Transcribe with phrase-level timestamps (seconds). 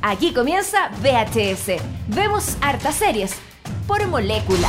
[0.00, 1.82] Aquí comienza VHS.
[2.06, 3.34] Vemos hartas series
[3.88, 4.68] por molécula.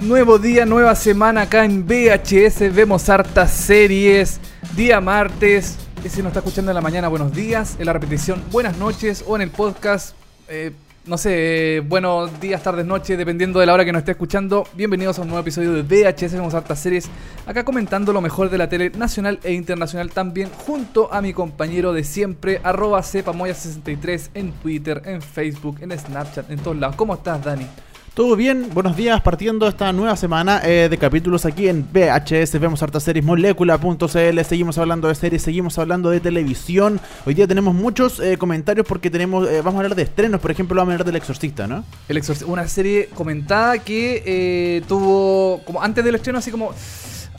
[0.00, 2.74] Nuevo día, nueva semana acá en VHS.
[2.74, 4.40] Vemos hartas series.
[4.74, 5.76] Día martes.
[6.08, 7.76] Si nos está escuchando en la mañana, buenos días.
[7.78, 9.22] En la repetición, buenas noches.
[9.26, 10.14] O en el podcast,
[10.48, 10.72] eh,
[11.06, 14.66] no sé, buenos días, tardes, noches, dependiendo de la hora que nos esté escuchando.
[14.72, 17.10] Bienvenidos a un nuevo episodio de VHS, vemos hartas series.
[17.46, 21.92] Acá comentando lo mejor de la tele nacional e internacional también, junto a mi compañero
[21.92, 26.96] de siempre, arroba cepamoya63 en Twitter, en Facebook, en Snapchat, en todos lados.
[26.96, 27.66] ¿Cómo estás, Dani?
[28.14, 32.80] Todo bien, buenos días, partiendo esta nueva semana eh, de capítulos aquí en VHS, vemos
[32.80, 37.00] hartas series, molécula.cl, seguimos hablando de series, seguimos hablando de televisión.
[37.26, 40.52] Hoy día tenemos muchos eh, comentarios porque tenemos, eh, vamos a hablar de estrenos, por
[40.52, 41.84] ejemplo, vamos a hablar del Exorcista, ¿no?
[42.08, 46.72] El Exorcista, una serie comentada que eh, tuvo, como antes del estreno, así como,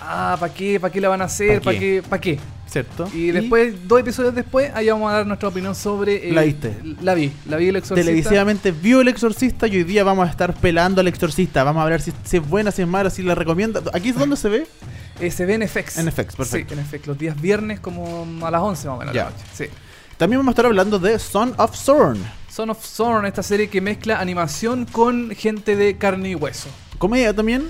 [0.06, 0.80] ah, ¿para qué?
[0.80, 1.60] ¿Para qué la van a hacer?
[1.60, 2.04] ¿Pa ¿Para qué?
[2.08, 2.40] ¿Para qué?
[2.68, 3.08] ¿Cierto?
[3.14, 6.30] Y después, dos episodios después, ahí vamos a dar nuestra opinión sobre...
[6.30, 6.76] eh, ¿La viste?
[7.02, 8.10] La vi, la vi el Exorcista.
[8.10, 11.64] Televisivamente vio el Exorcista y hoy día vamos a estar pelando al Exorcista.
[11.64, 13.82] Vamos a ver si, si es buena, si es mala, si la recomienda.
[13.94, 14.68] ¿Aquí es donde se ve?
[15.22, 15.98] Eh, se ve en FX.
[15.98, 16.76] En FX, perfecto.
[16.76, 17.08] Sí, en FX.
[17.08, 19.24] Los días viernes como a las 11 más o menos Ya.
[19.24, 19.44] la noche.
[19.54, 19.66] Sí.
[20.18, 22.18] También vamos a estar hablando de Son of Zorn.
[22.52, 26.68] Son of Zorn, esta serie que mezcla animación con gente de carne y hueso.
[26.98, 27.64] Comedia también.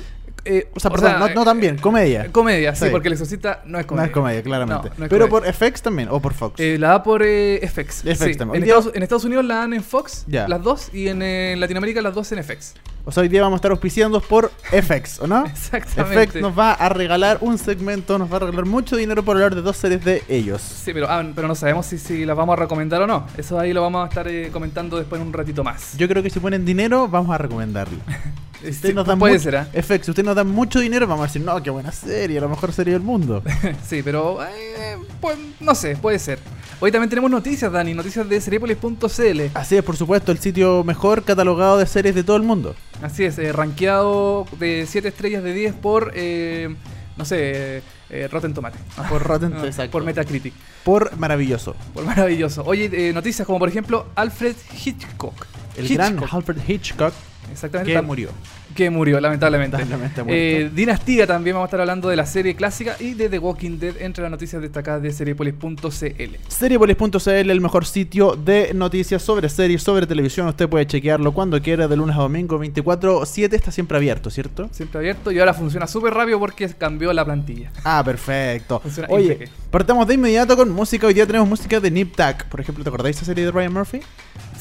[0.45, 2.31] Eh, O sea, perdón, no, no tan bien, comedia.
[2.31, 2.91] Comedia, sí, Sí.
[2.91, 4.05] porque el Exorcista no es No comedia.
[4.07, 4.89] es comedia, claramente.
[4.89, 5.51] No, no es Pero comedia.
[5.51, 6.59] por FX también, o por Fox.
[6.59, 8.03] Eh, la da por eh, FX.
[8.03, 8.35] FX sí.
[8.35, 8.63] también.
[8.63, 10.47] En, Estados, en Estados Unidos la dan en Fox, Ya.
[10.47, 12.75] las dos, y en, eh, Latinoamérica las dos en FX.
[13.07, 15.45] O sea, hoy día vamos a estar auspiciando por FX, ¿o no?
[15.47, 16.27] Exactamente.
[16.27, 19.53] FX nos va a regalar un segmento, nos va a regalar mucho dinero por hablar
[19.55, 20.61] de dos series de ellos.
[20.61, 23.27] Sí, pero, ah, pero no sabemos si, si las vamos a recomendar o no.
[23.37, 25.95] Eso ahí lo vamos a estar eh, comentando después en un ratito más.
[25.97, 27.97] Yo creo que si ponen dinero, vamos a recomendarlo.
[28.63, 29.67] Eh, ustedes sí, nos dan puede ser, ¿ah?
[29.73, 32.47] FX, si ustedes nos dan mucho dinero, vamos a decir, no, qué buena serie, la
[32.47, 33.43] mejor serie del mundo.
[33.85, 36.39] Sí, pero eh, pues, no sé, puede ser.
[36.79, 39.41] Hoy también tenemos noticias, Dani, noticias de seriepolis.cl.
[39.53, 42.75] Así es, por supuesto, el sitio mejor catalogado de series de todo el mundo.
[43.01, 46.75] Así es, eh, rankeado de 7 estrellas de 10 por, eh,
[47.17, 48.83] no sé, eh, Rotten Tomatoes.
[49.09, 49.91] Por Rotten, exacto.
[49.91, 50.53] Por Metacritic.
[50.83, 51.75] Por maravilloso.
[51.93, 52.63] Por maravilloso.
[52.65, 54.55] Oye, eh, noticias como por ejemplo Alfred
[54.85, 55.45] Hitchcock.
[55.75, 57.13] El Hitchcock, gran Alfred Hitchcock
[57.55, 57.93] Exactamente.
[57.93, 58.29] que murió.
[58.75, 59.77] Que murió, lamentablemente.
[60.27, 63.79] Eh, Dinastía también vamos a estar hablando de la serie clásica y de The Walking
[63.79, 66.35] Dead entre las noticias destacadas de seriepolis.cl.
[66.49, 70.47] Seriepolis.cl, el mejor sitio de noticias sobre series, sobre televisión.
[70.47, 73.53] Usted puede chequearlo cuando quiera, de lunes a domingo, 24-7.
[73.53, 74.67] Está siempre abierto, ¿cierto?
[74.71, 77.71] Siempre abierto y ahora funciona súper rápido porque cambió la plantilla.
[77.83, 78.79] Ah, perfecto.
[78.81, 79.51] Funciona Oye, impecable.
[79.71, 81.07] partamos de inmediato con música.
[81.07, 82.43] Hoy día tenemos música de Nip Tuck.
[82.49, 84.01] Por ejemplo, ¿te acordáis de esa serie de Ryan Murphy?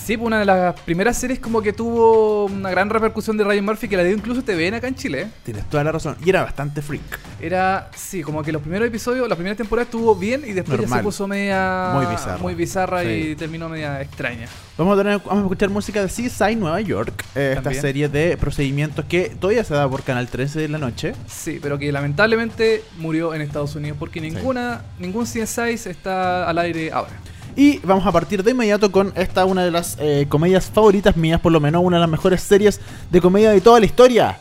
[0.05, 3.65] Sí, pues una de las primeras series como que tuvo una gran repercusión de Ryan
[3.65, 5.29] Murphy que la dio incluso TVN acá en Chile.
[5.45, 6.17] Tienes toda la razón.
[6.23, 7.19] Y era bastante freak.
[7.41, 10.89] Era, sí, como que los primeros episodios, la primera temporada estuvo bien y después ya
[10.89, 11.91] se puso media...
[11.95, 12.37] Muy bizarra.
[12.39, 13.09] Muy bizarra Sí.
[13.09, 14.47] y terminó media extraña.
[14.77, 17.25] Vamos a, tener, vamos a escuchar música de Seaside, Nueva York.
[17.35, 21.15] eh, esta serie de procedimientos que todavía se da por Canal 13 de la noche.
[21.29, 26.93] Sí, pero que lamentablemente murió en Estados Unidos porque ninguna, ningún CSI está al aire
[26.93, 27.13] ahora.
[27.57, 31.41] Y vamos a partir de inmediato con esta, una de las eh, comedias favoritas mías,
[31.41, 34.39] por lo menos, una de las mejores series de comedia de toda la historia.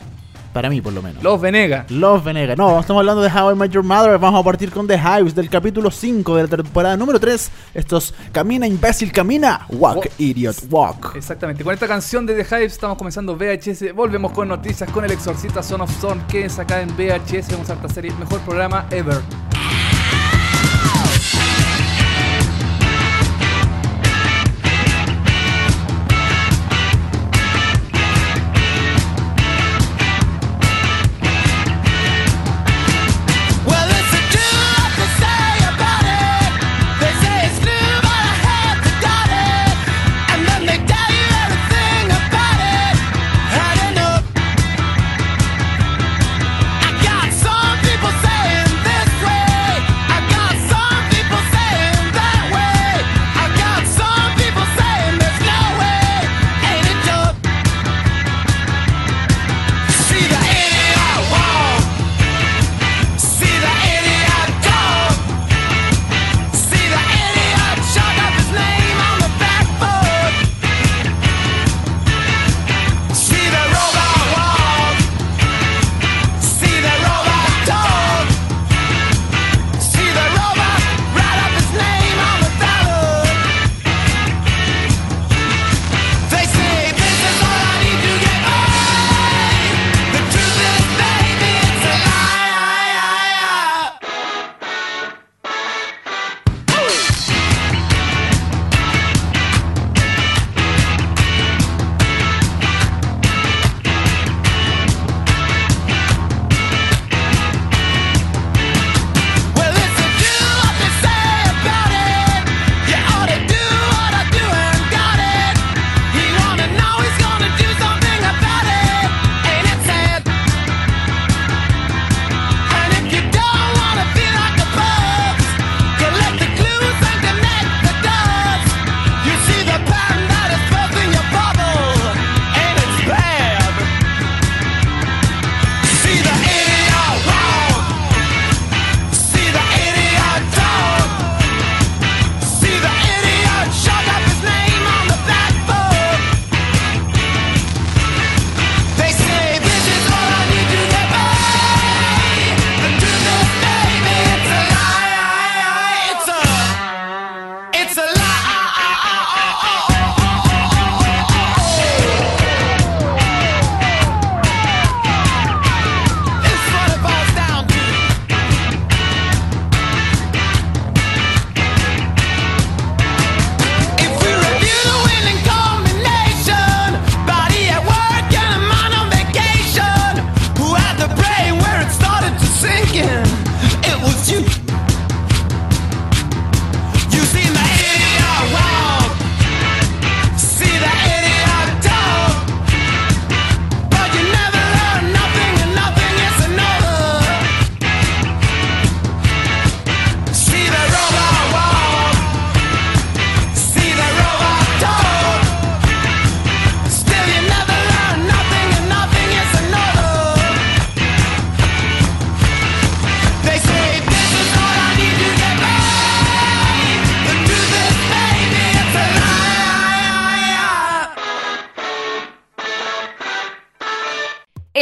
[0.54, 1.20] Para mí, por lo menos.
[1.20, 1.90] Los Venegas.
[1.90, 2.56] Love Venegas.
[2.56, 4.18] No, estamos hablando de How I Met Your Mother.
[4.18, 7.50] Vamos a partir con The Hives del capítulo 5 de la temporada número 3.
[7.74, 9.66] Estos Camina, imbécil, camina.
[9.68, 10.10] Walk, Walk.
[10.16, 11.16] idiot, walk.
[11.16, 13.92] Exactamente, con esta canción de The Hives estamos comenzando VHS.
[13.96, 16.24] Volvemos con noticias con el exorcista Son of Son.
[16.28, 19.22] Quédense acá en VHS, vamos a esta serie, mejor programa ever.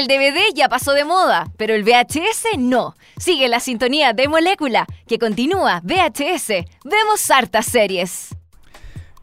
[0.03, 2.97] El DVD ya pasó de moda, pero el VHS no.
[3.19, 6.67] Sigue la sintonía de Molécula, que continúa VHS.
[6.83, 8.31] Vemos hartas series.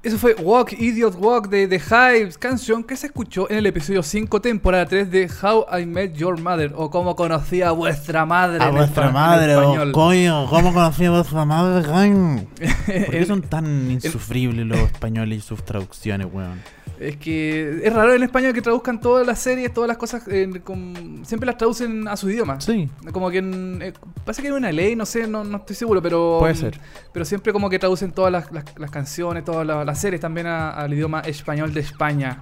[0.02, 4.02] Eso fue Walk, Idiot Walk de The Hives, canción que se escuchó en el episodio
[4.02, 8.64] 5, temporada 3 de How I Met Your Mother, o como conocía a vuestra madre.
[8.64, 9.92] A en vuestra en madre, oh, español.
[9.92, 12.46] coño, ¿cómo conocí a vuestra madre, coño?
[12.86, 16.62] ¿Por qué son tan insufribles los españoles y sus traducciones, weón?
[17.00, 20.50] Es que es raro en español que traduzcan todas las series, todas las cosas, eh,
[20.64, 22.60] con- siempre las traducen a su idioma.
[22.60, 22.90] Sí.
[23.14, 23.94] Como que en- eh,
[24.26, 26.38] pasa que hay una ley, no sé, no, no estoy seguro, pero.
[26.40, 26.78] Puede ser.
[27.14, 30.48] Pero siempre como que traducen todas las, las- las canciones, todas las, las series también
[30.48, 32.42] a- al idioma español de España.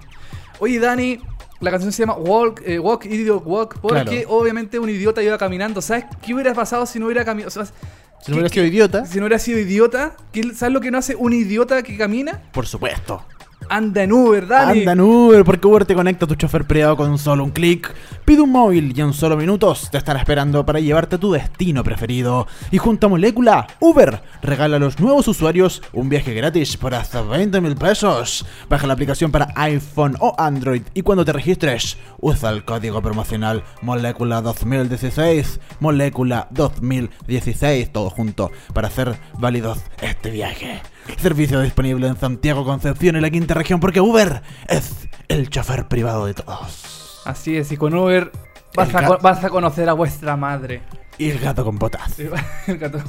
[0.58, 1.20] Oye, Dani,
[1.60, 4.30] la canción se llama Walk, eh, Walk Idiot Walk, porque Claro.
[4.30, 5.80] obviamente un idiota iba caminando.
[5.80, 7.50] ¿Sabes qué hubiera pasado si no hubiera caminado?
[7.52, 10.98] Si no hubiera sido idiota, Si no hubiera sido idiota, ¿qué- ¿sabes lo que no
[10.98, 12.42] hace un idiota que camina?
[12.52, 13.22] por supuesto.
[13.70, 14.80] Anda en Uber, Dani.
[14.80, 17.94] Anda en Uber, porque Uber te conecta a tu chofer privado con solo un clic.
[18.24, 21.84] Pide un móvil y en solo minutos te estará esperando para llevarte a tu destino
[21.84, 22.46] preferido.
[22.70, 27.22] Y junto a Molécula, Uber regala a los nuevos usuarios un viaje gratis por hasta
[27.22, 28.46] 20 mil pesos.
[28.68, 33.64] Baja la aplicación para iPhone o Android y cuando te registres, usa el código promocional
[33.82, 35.60] Molécula 2016.
[35.80, 40.80] Molécula 2016, todo junto, para hacer válidos este viaje.
[41.16, 46.26] Servicio disponible en Santiago, Concepción y la quinta región porque Uber es el chofer privado
[46.26, 47.20] de todos.
[47.24, 48.30] Así es, y con Uber
[48.74, 50.82] vas, a, vas conocer a vuestra madre.
[51.18, 52.18] Y el gato con botas.
[52.66, 53.00] El gato.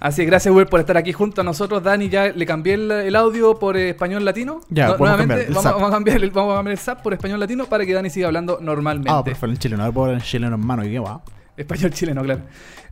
[0.00, 1.82] Así es, gracias Uber por estar aquí junto a nosotros.
[1.82, 4.60] Dani, ya le cambié el, el audio por eh, español latino.
[4.68, 7.40] Ya, podemos nuevamente cambiar vamos, a cambiar el, vamos a cambiar el SAP por español
[7.40, 9.10] latino para que Dani siga hablando normalmente.
[9.12, 9.82] Ah, perfecto, el chileno.
[9.82, 11.20] Ahora puedo hablar en chileno en mano y qué va.
[11.58, 12.42] Español chileno, claro.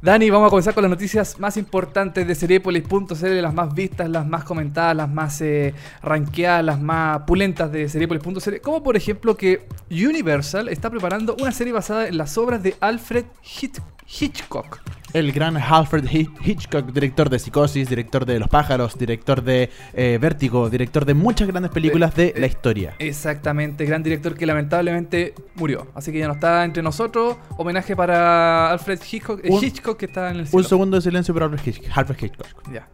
[0.02, 4.26] Dani, vamos a comenzar con las noticias más importantes de Seriepolis.cl, las más vistas, las
[4.26, 8.61] más comentadas, las más eh, rankeadas, las más pulentas de Seriepolis.cl.
[8.62, 13.25] Como por ejemplo que Universal está preparando una serie basada en las obras de Alfred
[13.44, 13.82] Hitch-
[14.20, 14.80] Hitchcock.
[15.16, 20.18] El gran Alfred Hi- Hitchcock, director de Psicosis, director de Los pájaros, director de eh,
[20.20, 22.94] Vértigo, director de muchas grandes películas de la historia.
[22.99, 25.87] Exactamente, gran director que lamentablemente murió.
[25.94, 27.37] Así que ya no está entre nosotros.
[27.56, 30.64] Homenaje para Alfred Hitchcock, eh, Un- Hitchcock que está en el Un cielo.
[30.68, 31.96] segundo de silencio para Alfred Hitchcock.
[31.96, 32.46] Alfred Hitchcock.
[32.70, 32.87] Ya.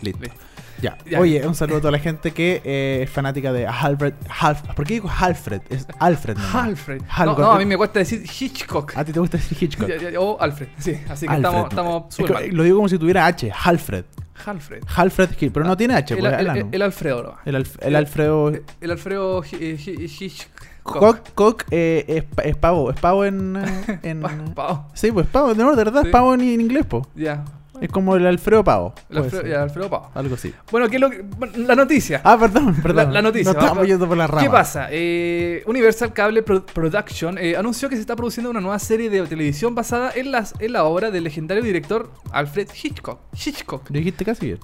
[0.00, 0.20] Listo.
[0.22, 0.40] Listo.
[0.80, 0.96] Ya.
[1.08, 1.18] Ya.
[1.20, 4.14] Oye, un saludo a toda la gente que eh, es fanática de Alfred.
[4.40, 5.60] Half, ¿Por qué digo Alfred?
[5.70, 6.36] Es Alfred.
[6.36, 6.54] nomás.
[6.54, 7.02] Alfred.
[7.24, 8.92] No, no, a mí me cuesta decir Hitchcock.
[8.96, 9.88] ¿A ti te gusta decir Hitchcock?
[10.18, 10.94] O Alfred, sí.
[11.08, 11.48] Así que Alfred.
[11.48, 12.56] estamos, estamos Es súper que mal.
[12.56, 13.50] Lo digo como si tuviera H.
[13.64, 14.04] Alfred.
[14.46, 14.82] Alfred.
[14.96, 15.28] Alfred.
[15.52, 16.68] Pero no tiene H, El, el- el, el- ano.
[16.70, 17.22] el Alfredo.
[17.22, 17.34] no.
[17.44, 18.52] El Alf- el Alfredo.
[18.80, 20.52] El Alfredo Hi- eh, Hi- Hitchcock.
[20.84, 22.90] Cock, cock eh, es, es pavo.
[22.90, 23.56] Es pavo en.
[23.56, 24.86] eh, en Pa- pavo.
[24.94, 25.52] Sí, pues pavo.
[25.54, 26.06] No, de verdad Sí.
[26.08, 27.06] es pavo en, en inglés, po.
[27.14, 27.44] Ya.
[27.80, 28.94] Es como el Alfredo pavo.
[29.10, 29.18] El
[29.54, 30.10] Alfredo, Pavo.
[30.14, 30.52] Algo así.
[30.70, 31.24] Bueno, ¿qué es lo que,
[31.56, 32.20] la noticia.
[32.24, 33.06] Ah, perdón, perdón.
[33.06, 33.52] La, la noticia.
[33.52, 34.42] No estamos yendo por la rama.
[34.42, 34.88] ¿Qué pasa?
[34.90, 39.22] Eh, Universal Cable Pro- Production eh, anunció que se está produciendo una nueva serie de
[39.26, 44.24] televisión basada en, las, en la obra del legendario director Alfred Hitchcock, Hitchcock, Lo dijiste
[44.24, 44.58] casi bien.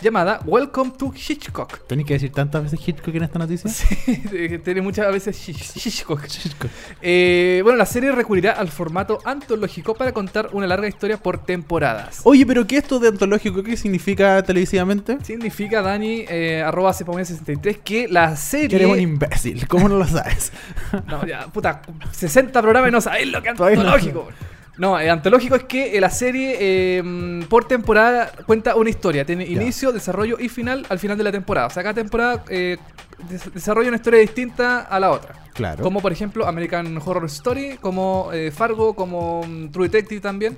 [0.00, 1.86] Llamada Welcome to Hitchcock.
[1.86, 3.70] Tenés que decir tantas veces Hitchcock en esta noticia.
[3.80, 6.24] Sí, eh, tiene muchas veces Hitch- Hitchcock.
[6.24, 6.70] Hitchcock.
[7.02, 12.20] Eh, bueno, la serie recurrirá al formato antológico para contar una larga historia por temporadas.
[12.24, 13.62] Oye, pero ¿qué esto de antológico?
[13.62, 15.18] ¿Qué significa televisivamente?
[15.22, 18.76] Significa, Dani, eh, arroba cepamén63, que la serie...
[18.76, 19.66] Eres un imbécil.
[19.68, 20.52] ¿Cómo no lo sabes?
[21.06, 23.68] No, ya, puta, 60 programas y no sabéis lo que es no.
[24.78, 29.24] No, eh, antológico es que eh, la serie eh, por temporada cuenta una historia.
[29.24, 29.60] Tiene Ya.
[29.62, 31.66] inicio, desarrollo y final al final de la temporada.
[31.66, 32.78] O sea, cada temporada eh,
[33.28, 35.34] des- desarrolla una historia distinta a la otra.
[35.52, 35.82] Claro.
[35.82, 40.56] Como por ejemplo American Horror Story, como eh, Fargo, como mm, True Detective también.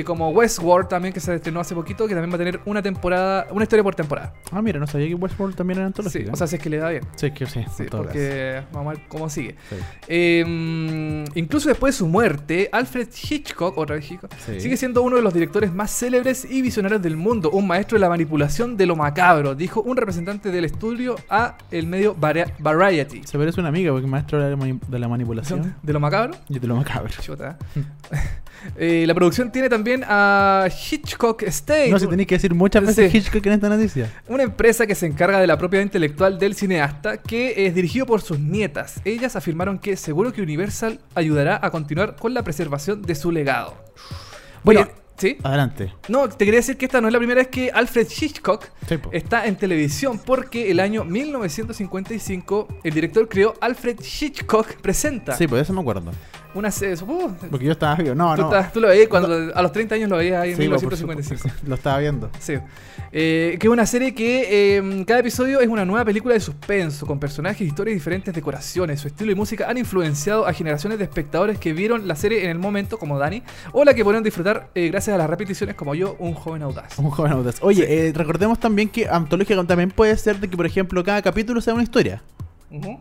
[0.00, 2.82] Eh, como Westworld también, que se estrenó hace poquito, que también va a tener una
[2.82, 4.32] temporada, una historia por temporada.
[4.52, 6.32] Ah, mira, no sabía que Westworld también era Sí, antológica.
[6.32, 7.02] o sea, si es que le da bien.
[7.16, 7.64] sí, es que sí.
[7.76, 9.56] Sí, porque vamos a ver cómo sigue.
[9.68, 9.76] Sí.
[10.08, 14.60] Eh, mm, incluso después de su muerte, Alfred Hitchcock, otra vez Hitchcock, Sí.
[14.60, 18.00] sigue siendo uno de los directores más célebres y visionarios del mundo, un maestro de
[18.00, 23.22] la manipulación de lo macabro, dijo un representante del estudio a el medio Vari- Variety.
[23.24, 25.74] Se parece una amiga porque es maestro de la, mani- de la manipulación.
[25.82, 26.34] ¿De lo macabro?
[26.48, 27.10] Y de lo macabro.
[27.20, 27.58] Chuta.
[28.76, 33.10] Eh, la producción tiene también a Hitchcock State, No, si tenéis que decir muchas veces
[33.10, 33.18] Sí.
[33.18, 34.10] Hitchcock en esta noticia.
[34.28, 38.20] una empresa que se encarga de la propiedad intelectual del cineasta, que es dirigido por
[38.22, 39.00] sus nietas.
[39.04, 43.74] Ellas afirmaron que seguro que Universal ayudará a continuar con la preservación de su legado.
[44.62, 44.80] Bueno.
[44.82, 45.38] Oye, ¿sí?
[45.42, 45.92] Adelante.
[46.08, 48.96] No, te quería decir que esta no es la primera vez que Alfred Hitchcock Sí,
[49.12, 55.36] está en televisión, porque el año 1955 el director creó Alfred Hitchcock Presenta.
[55.36, 56.10] Sí, pues eso me acuerdo.
[56.54, 56.96] Una serie.
[57.02, 58.14] uh, Porque yo estaba vivo.
[58.14, 58.48] No, tú, no.
[58.48, 60.82] estás- tú lo veías cuando a los 30 años lo veías ahí en Sí, pues,
[60.82, 61.38] por 1955.
[61.42, 62.30] supuesto, Lo estaba viendo.
[62.40, 62.54] Sí.
[63.12, 67.06] Eh, que es una serie que eh, cada episodio es una nueva película de suspenso,
[67.06, 69.00] con personajes, historias y diferentes decoraciones.
[69.00, 72.50] Su estilo y música han influenciado a generaciones de espectadores que vieron la serie en
[72.50, 73.42] el momento, como Dani,
[73.72, 76.98] o la que pudieron disfrutar eh, gracias a las repeticiones, como yo, un joven audaz.
[76.98, 77.56] Un joven audaz.
[77.62, 81.60] Oye, eh, recordemos también que antológica también puede ser de que, por ejemplo, cada capítulo
[81.60, 82.22] sea una historia.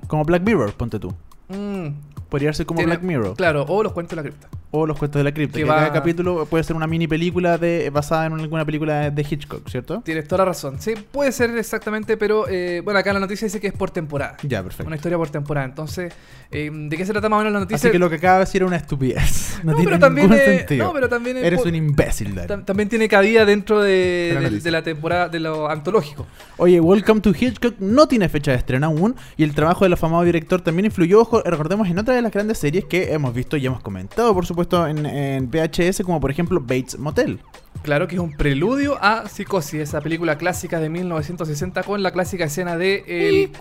[0.08, 1.13] Como Black Mirror, ponte tú.
[1.50, 1.88] Mm,
[2.29, 3.36] Podría ser como tiene- Black Mirror.
[3.36, 4.48] Claro, o los cuentos de la cripta.
[4.71, 5.57] O Los Cuentos de la Cripta.
[5.57, 9.09] Que Que va- cada capítulo puede ser una mini película de, basada en alguna película
[9.09, 10.01] de Hitchcock, ¿cierto?
[10.05, 10.79] Tienes toda la razón.
[10.79, 14.38] Sí, puede ser exactamente, pero eh, bueno, acá la noticia dice que es por temporada.
[14.43, 14.86] Ya, perfecto.
[14.86, 15.65] Una historia por temporada.
[15.65, 16.13] Entonces,
[16.51, 17.77] eh, ¿de qué se trata más o menos la noticia?
[17.77, 19.48] Así que lo que acaba de decir era una estupidez.
[19.63, 20.86] No, No, tiene pero también ningún sentido.
[20.86, 22.33] no, pero también es Eres po- un imbécil.
[22.36, 24.63] Tam- También tiene cabida dentro de, De la de- noticia.
[24.63, 26.27] de la temporada de lo antológico.
[26.57, 30.24] Oye, Welcome to Hitchcock no tiene fecha de estreno aún y el trabajo del afamado
[30.24, 33.82] director también influyó, ojo, recordemos, en otra las grandes series que hemos visto y hemos
[33.82, 37.40] comentado, por supuesto, en, en VHS, como por ejemplo Bates Motel.
[37.81, 42.43] Claro que es un preludio a Psicosis, esa película clásica de 1960 con la clásica
[42.43, 43.51] escena de el,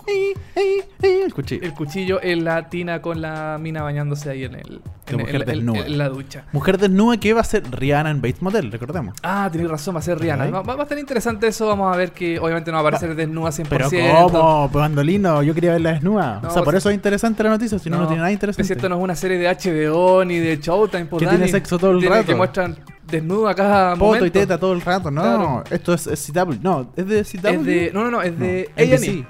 [1.03, 1.63] El cuchillo.
[1.65, 5.35] el cuchillo en la tina con la mina bañándose ahí en, el, La en, mujer
[5.37, 5.87] en- desnuda.
[5.87, 6.45] en la ducha.
[6.53, 9.15] Mujer desnuda que va a ser Rihanna en Bates Motel, recordemos.
[9.23, 10.51] Ah, tenés razón, va a ser Rihanna.
[10.51, 13.15] Va, va- a estar interesante eso, vamos a ver que obviamente no va a aparecer
[13.15, 13.69] desnuda 100%.
[13.69, 13.89] Pero
[14.31, 14.69] ¿cómo?
[14.73, 16.41] Pues Andolino, yo quería verla desnuda.
[16.43, 18.35] No, o sea, por eso es interesante la noticia, si no, no, tiene nada Es
[18.35, 18.67] interesante.
[18.67, 21.07] cierto, no es una serie de HBO ni de Showtime.
[21.07, 21.39] por Que Dani.
[21.39, 22.27] tiene sexo todo el rato.
[22.27, 22.77] Que muestran
[23.11, 24.27] desnudo a cada Poto momento.
[24.27, 25.23] y teta todo el rato, no.
[25.23, 25.65] Claro.
[25.71, 26.55] Esto es, es CW.
[26.63, 27.49] No, es de CW.
[27.49, 27.91] Es de.
[27.93, 29.27] No, no, no, es de No, A&E.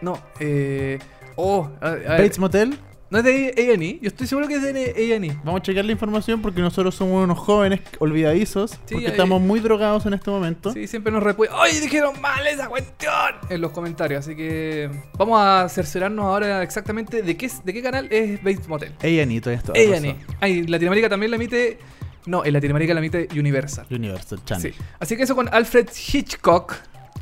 [0.00, 0.98] No, eh.
[1.36, 2.76] Oh, a- a ver, Bates Motel.
[3.10, 3.98] no es de A&E.
[4.02, 5.36] Yo estoy seguro que es de A&E.
[5.44, 8.72] Vamos a checar la información porque nosotros somos unos jóvenes olvidadizos.
[8.72, 10.72] Sí, porque ahí- estamos muy drogados en este momento.
[10.72, 11.54] Sí, siempre nos repueden.
[11.58, 13.12] ¡Ay, dijeron mal esa cuestión!
[13.50, 14.24] En los comentarios.
[14.26, 18.92] Así que vamos a cerciorarnos ahora exactamente de qué, de qué canal es Bates Motel.
[19.00, 19.72] A&E todavía está.
[19.72, 20.16] A&E.
[20.40, 21.78] Ay, Latinoamérica también la emite.
[22.26, 23.86] No, en Latinoamérica la emite Universal.
[23.90, 24.72] Universal Channel.
[24.72, 24.78] Sí.
[24.98, 26.74] Así que eso con Alfred Hitchcock.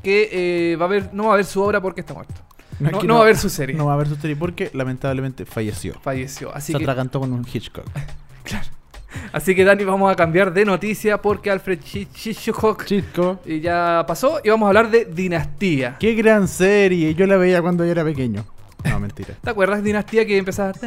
[0.02, 2.34] Que eh, va a ver, no va a ver su obra porque está muerto.
[2.78, 3.74] No, va a ver su serie.
[3.74, 5.94] No va a ver su serie porque lamentablemente falleció.
[6.00, 6.54] Falleció.
[6.54, 7.86] Así Se que, atragantó con un Hitchcock.
[9.32, 12.84] así que Dani, vamos a cambiar de noticia porque Alfred Hi- Hitchcock
[13.46, 15.96] y ya pasó y vamos a hablar de Dinastía.
[15.98, 17.14] Qué gran serie.
[17.14, 18.44] Yo la veía cuando yo era pequeño.
[18.84, 19.34] No, mentira.
[19.42, 20.72] ¿Te acuerdas Dinastía que empezaba?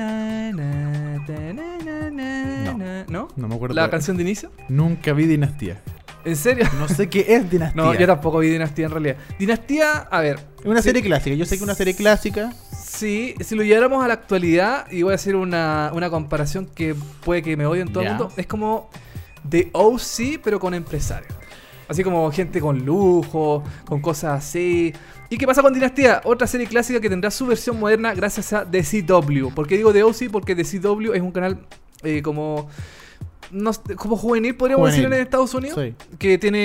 [2.73, 3.05] No.
[3.07, 3.27] ¿No?
[3.35, 3.75] No me acuerdo.
[3.75, 4.51] ¿La canción de inicio?
[4.67, 5.81] Nunca vi Dinastía.
[6.25, 6.65] ¿En serio?
[6.77, 7.81] No sé qué es Dinastía.
[7.81, 9.15] No, yo tampoco vi Dinastía en realidad.
[9.39, 10.39] Dinastía, a ver.
[10.59, 11.35] Es una sí- serie clásica.
[11.35, 12.51] Yo sé que es una serie clásica.
[12.77, 16.95] Sí, si lo lleváramos a la actualidad, y voy a hacer una, una comparación que
[17.23, 18.89] puede que me odien todo el mundo, es como
[19.49, 21.31] The OC, pero con empresarios.
[21.87, 24.93] Así como gente con lujo, con cosas así.
[25.29, 26.21] ¿Y qué pasa con Dinastía?
[26.25, 29.49] Otra serie clásica que tendrá su versión moderna gracias a The CW.
[29.55, 30.29] ¿Por qué digo The OC?
[30.31, 31.65] Porque The CW es un canal
[32.03, 32.67] eh, como...
[33.51, 35.09] No, como juvenil, podríamos Juvenil.
[35.09, 35.79] decir en Estados Unidos.
[35.83, 35.95] Sí.
[36.19, 36.59] Que tiene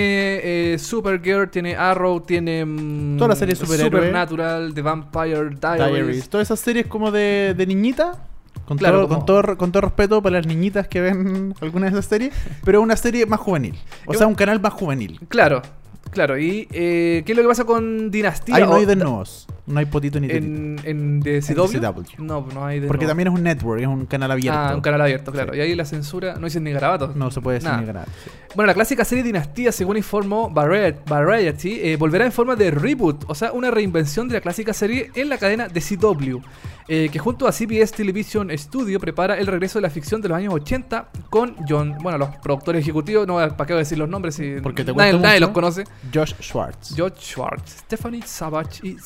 [0.74, 2.62] eh, Supergirl, tiene Arrow, tiene.
[2.62, 3.54] mm, Toda la serie.
[3.56, 5.92] Supernatural, The Vampire Diaries.
[5.92, 6.28] Diaries.
[6.28, 8.28] Todas esas series como de, de niñita.
[8.66, 11.90] Con, Claro, todo, como- con, todo, con todo respeto para las niñitas que ven algunas
[11.92, 13.74] de esas series, pero una serie más juvenil.
[14.06, 15.18] O sea, un- canal más juvenil.
[15.28, 15.62] Claro,
[16.10, 16.38] claro.
[16.38, 18.56] ¿Y eh, qué es lo que pasa con Dinastía?
[18.56, 19.46] Ahí no hay de nuevos.
[19.66, 20.46] No hay potito ni tetito.
[20.46, 21.66] en, en The CW.
[21.80, 22.02] CW.
[22.22, 23.10] No, no hay de Porque nuevo.
[23.10, 24.58] también es un network, es un canal abierto.
[24.60, 25.52] Ah, un canal abierto, claro.
[25.52, 25.58] Sí.
[25.58, 27.16] Y ahí la censura, no dicen ni garabatos.
[27.16, 27.80] No se puede decir Nada.
[28.04, 28.30] ni sí.
[28.54, 33.24] Bueno, la clásica serie Dinastía, según informó Variety, Variety, eh, volverá en forma de reboot,
[33.26, 36.38] o sea, una reinvención de la clásica serie en la cadena de CW,
[36.86, 40.36] eh, que junto a CBS Television Studio prepara el regreso de la ficción de los
[40.38, 44.08] años 80 con John, bueno, los productores ejecutivos, no, ¿para qué voy a decir los
[44.08, 44.36] nombres?
[44.36, 45.84] Si Porque te nadie, nadie los conoce.
[46.12, 46.94] Josh Schwartz.
[46.94, 48.96] George Schwartz, Stephanie Savage y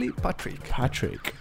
[0.00, 0.64] Sally Patrick.
[0.64, 1.34] Patrick.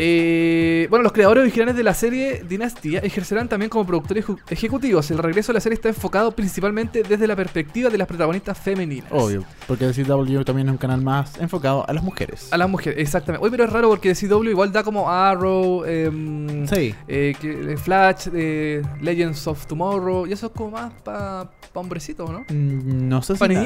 [0.00, 5.10] Eh, bueno, los creadores originales de la serie Dinastía ejercerán también como productores ejecutivos.
[5.10, 9.10] El regreso de la serie está enfocado principalmente desde la perspectiva de las protagonistas femeninas.
[9.10, 9.44] Obvio.
[9.66, 12.48] Porque CW también es un canal más enfocado a las mujeres.
[12.52, 13.44] A las mujeres, exactamente.
[13.44, 16.94] Oye, pero es raro porque CW igual da como Arrow, em, Sí.
[17.08, 22.30] eh, eh, Flash, eh, Legends of Tomorrow, y eso es como más para pa hombrecitos,
[22.30, 22.40] ¿no?
[22.48, 23.38] Mm, No sé si.
[23.40, 23.58] Para.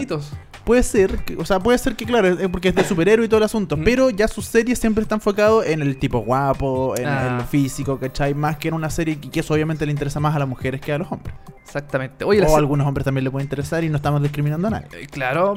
[0.65, 3.39] Puede ser, que- o sea, puede ser que, claro, porque es de superhéroe y todo
[3.39, 3.85] el asunto, Mm.
[3.85, 7.26] pero ya sus series siempre están enfocados en el tipo guapo, en, Ah.
[7.29, 8.35] en lo físico, ¿cachai?
[8.35, 10.81] Más que en una serie que, que eso obviamente le interesa más a las mujeres
[10.81, 11.35] que a los hombres.
[11.64, 12.25] Exactamente.
[12.25, 14.88] Oye, o a algunos hombres también le puede interesar y no estamos discriminando a nadie.
[14.93, 15.55] eh, claro,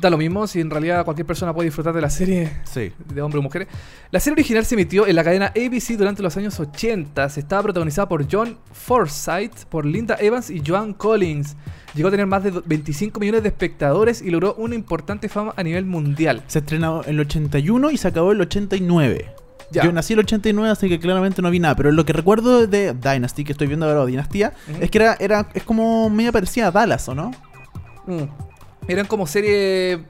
[0.00, 2.92] da lo mismo si en realidad cualquier persona puede disfrutar de la serie Sí.
[3.12, 3.68] de hombres o mujeres.
[4.10, 7.26] La serie original se emitió en la cadena ABC durante los años 80.
[7.26, 11.56] Estaba protagonizada por John Forsythe, por Linda Evans y Joan Collins.
[11.94, 15.52] Llegó a tener más de do- 25 millones de espectadores y logró una importante fama
[15.56, 16.42] a nivel mundial.
[16.46, 19.26] Se estrenó en el 81 y se acabó en el 89.
[19.72, 19.84] Ya.
[19.84, 21.74] Yo nací en el 89, así que claramente no vi nada.
[21.74, 24.82] Pero lo que recuerdo de Dynasty, que estoy viendo ahora, o Dinastía, Ujú.
[24.82, 27.30] es que era, era, es como media parecida a Dallas, ¿o no?
[28.06, 28.24] Mm.
[28.88, 30.04] Eran como serie.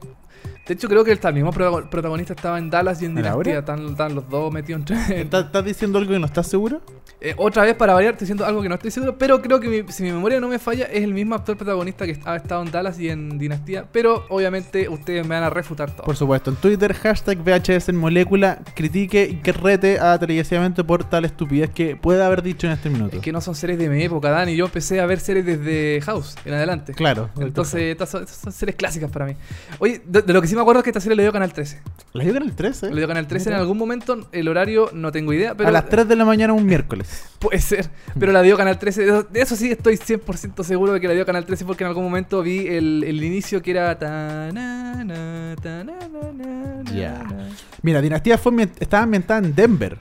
[0.67, 3.15] De hecho, creo que el mismo pro- protagonista estaba en Dallas y en.
[3.15, 3.59] Dinastía.
[3.59, 5.21] Están, están los dos metidos entre.
[5.21, 6.81] ¿Estás, estás diciendo algo que no estás seguro?
[7.19, 9.67] Eh, otra vez para variar, estoy diciendo algo que no estoy seguro, pero creo que
[9.67, 12.63] mi- si mi memoria no me falla, es el mismo actor protagonista que ha estado
[12.63, 13.85] en Dallas y en Dinastía.
[13.91, 16.03] Pero obviamente ustedes me van a refutar todo.
[16.05, 21.03] Por supuesto, en Twitter, hashtag VHS en molécula, critique y que rete a televisivamente por
[21.03, 23.15] tal estupidez que puede haber dicho en este minuto.
[23.17, 24.55] Es que no son series de mi época, Dani.
[24.55, 26.93] Yo empecé a ver series desde House en adelante.
[26.93, 27.29] Claro.
[27.39, 29.35] Entonces, estas son, estas son series clásicas para mí.
[29.79, 31.81] Oye, de, de lo que sí me acuerdo que esta serie le dio Canal 13.
[32.13, 32.91] ¿La dio el 13?
[32.91, 34.27] Le dio Canal 13 en algún momento.
[34.31, 35.69] El horario no tengo idea, pero.
[35.69, 37.25] a las 3 de la mañana un miércoles.
[37.39, 37.89] Puede ser,
[38.19, 39.05] pero la dio Canal 13.
[39.31, 42.03] De eso- sí estoy 100% seguro de que la dio Canal 13 porque en algún
[42.03, 43.97] momento vi el, el inicio que era.
[46.93, 47.23] Ya.
[47.81, 49.97] Mira, Dinastía fue, estaba ambientada en Denver.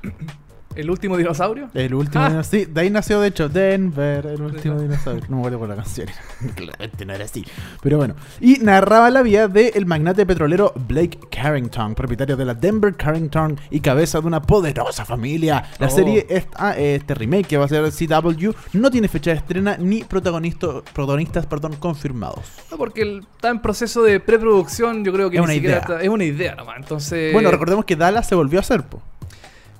[0.76, 1.68] El último dinosaurio.
[1.74, 2.28] El último Ah.
[2.30, 2.66] dinosaurio.
[2.66, 5.22] Sí, de ahí nació de hecho Denver, el último dinosaurio.
[5.28, 6.08] No me acuerdo por la canción.
[6.56, 7.44] Claramente no era así.
[7.82, 8.14] Pero bueno.
[8.40, 13.80] Y narraba la vida del magnate petrolero Blake Carrington, propietario de la Denver Carrington y
[13.80, 15.64] cabeza de una poderosa familia.
[15.78, 15.90] La Oh.
[15.90, 20.02] serie, esta, este remake que va a ser CW, no tiene fecha de estrena ni
[20.04, 22.44] protagonistas perdón, confirmados.
[22.70, 25.04] No, porque está en proceso de preproducción.
[25.04, 25.80] Yo creo que Es ni una siquiera idea.
[25.82, 26.76] está- es una idea nomás.
[26.78, 27.32] Entonces.
[27.32, 28.82] Bueno, recordemos que Dallas se volvió a hacer.
[28.82, 29.02] Po.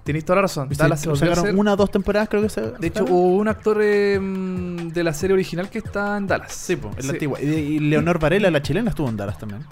[0.04, 0.68] Tenéis toda la razón.
[0.76, 1.54] Dallas se volvió a hacer.
[1.54, 2.60] una o dos temporadas, creo que se.
[2.60, 6.52] De hecho, hubo un actor eh, mm, de la serie original que está en Dallas.
[6.52, 7.40] Sí, po, en la antigua.
[7.40, 9.62] Y, y Leonor Varela, la chilena, estuvo en Dallas también.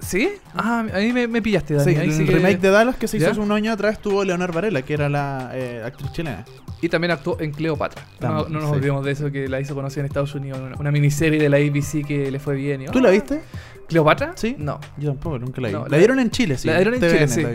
[0.00, 0.30] ¿Sí?
[0.54, 1.92] Ah, ahí me, me pillaste, Dani.
[1.94, 3.32] Sí, Ahí el sí que- remake de Dallas que se hizo ¿Ya?
[3.32, 6.44] hace un año atrás tuvo Leonor Varela, que era la eh, actriz chilena.
[6.80, 8.02] Y también actuó en Cleopatra.
[8.12, 8.76] No, También, no nos sí.
[8.76, 10.60] olvidemos de eso, que la hizo conocida en Estados Unidos.
[10.60, 12.82] Una, una miniserie de la ABC que le fue bien.
[12.82, 13.40] y, ¿Tú la viste?
[13.88, 14.32] ¿Cleopatra?
[14.36, 14.54] Sí.
[14.58, 14.78] No.
[14.98, 15.74] Yo tampoco, nunca la vi.
[15.74, 16.68] No, la, la- dieron en Chile, sí.
[16.68, 17.42] la dieron en TVN Chile, sí.
[17.42, 17.50] la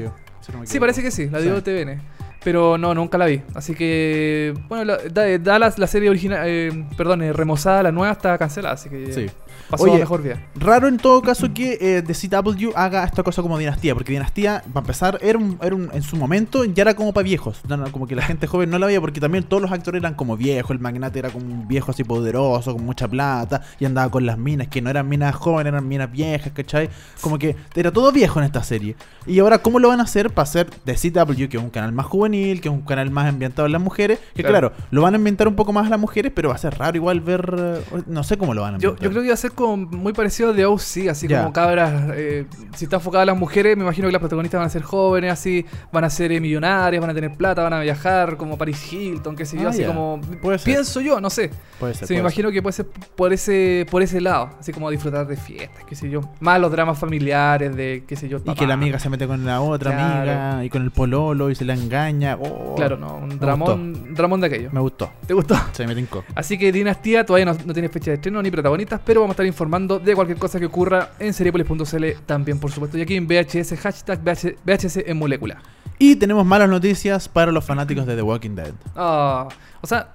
[0.45, 1.62] si no me Sí, parece que sí, la dio Sí.
[1.63, 2.01] TVN.
[2.43, 3.41] Pero no, nunca la vi.
[3.56, 8.12] Así que, bueno, la, da- Dallas, la serie original, eh, perdón, eh, remozada, la nueva,
[8.12, 8.73] está cancelada.
[8.75, 9.27] Así que Sí.
[9.69, 10.41] Pasó Oye, a mejor vida.
[10.56, 14.63] Raro en todo caso que eh, The CW haga esta cosa como Dinastía, porque Dinastía,
[14.73, 17.62] para empezar, era, un, era un- en su momento ya era como para viejos.
[17.67, 19.99] No, no, como que la gente joven no la veía, porque también todos los actores
[20.02, 20.71] eran como viejos.
[20.71, 24.38] El magnate era como un viejo así poderoso, con mucha plata, y andaba con las
[24.38, 26.89] minas, que no eran minas jóvenes, eran minas viejas, ¿cachai?
[27.21, 28.95] Como que era todo viejo en esta serie.
[29.26, 31.91] Y ahora, ¿cómo lo van a hacer para hacer The CW, que es un canal
[31.93, 34.19] más juvenil, que es un canal más ambientado en las mujeres?
[34.36, 34.71] Que Claro.
[34.71, 36.78] claro, lo van a ambientar un poco más a las mujeres, pero va a ser
[36.78, 37.56] raro igual ver.
[37.58, 39.04] eh, No sé cómo lo van a Yo, ambientar.
[39.04, 42.12] yo creo que iba a ser como muy parecido a The OC, así como cabras.
[42.15, 42.45] eh,
[42.76, 45.32] si está enfocada a las mujeres, me imagino que las protagonistas van a ser jóvenes,
[45.32, 48.91] así, van a ser eh, millonarias, van a tener plata, van a viajar, como Paris
[48.91, 50.19] Hilton, qué sé yo, Ah, así como.
[50.41, 50.65] Puede ser.
[50.73, 51.49] Pienso yo, no sé.
[51.80, 52.08] Puede ser.
[52.08, 55.38] Sí, me imagino que puede ser por ese, por ese lado, así como disfrutar de
[55.38, 56.21] fiestas, qué sé yo.
[56.39, 59.45] Más los dramas familiares de, qué sé yo, Y que la amiga se mete con
[59.45, 60.19] la otra Claro.
[60.32, 62.38] amiga y con el pololo y se la engaña.
[62.39, 64.69] Oh, Claro, no, un dramón, dramón de aquello.
[64.71, 65.12] Me gustó.
[65.28, 65.56] ¿Te gustó?
[65.71, 66.23] Se me tincó.
[66.36, 69.36] Así que Dinastía todavía no, no tiene fecha de estreno ni protagonistas, pero vamos a
[69.36, 72.97] estar informando de cualquier cosa que ocurra en seriepolis.cl también, por supuesto.
[72.97, 75.62] Y aquí en VHS, hashtag VH VHS en molécula.
[75.99, 78.73] Y tenemos malas noticias para los fanáticos de The Walking Dead.
[78.95, 79.47] Ah,
[79.82, 80.12] o sea,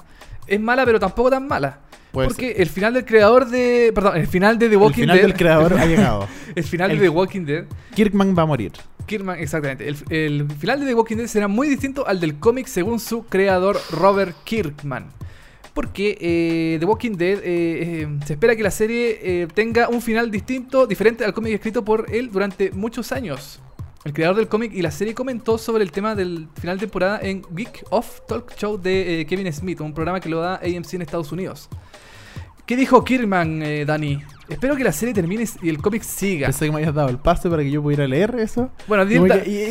[0.46, 1.78] es mala, pero tampoco tan mala.
[2.10, 3.92] Porque el final del creador de.
[3.94, 5.26] Perdón, el final de The El Walking final Dead.
[5.26, 6.26] del creador ha llegado.
[6.54, 7.64] el final El- de The Walking Dead.
[7.94, 8.72] Kirkman va a morir.
[9.06, 9.88] Kirkman, exactamente.
[9.88, 13.24] El, el final de The Walking Dead será muy distinto al del cómic según su
[13.26, 15.06] creador Robert Kirkman.
[15.78, 20.28] Porque eh, The Walking Dead eh, eh, se espera que la serie tenga un final
[20.28, 23.60] distinto, diferente al cómic escrito por él durante muchos años.
[24.04, 27.20] El creador del cómic y la serie comentó sobre el tema del final de temporada
[27.22, 31.02] en Geek Off Talk Show de Kevin Smith, un programa que lo da AMC en
[31.02, 31.68] Estados Unidos.
[32.68, 34.20] ¿Qué dijo Kirkman, eh, Dani?
[34.48, 36.46] Espero que la serie termine y el cómic siga.
[36.46, 38.70] Pensé que me habías dado el pase para que yo pudiera leer eso.
[38.86, 39.14] Bueno, que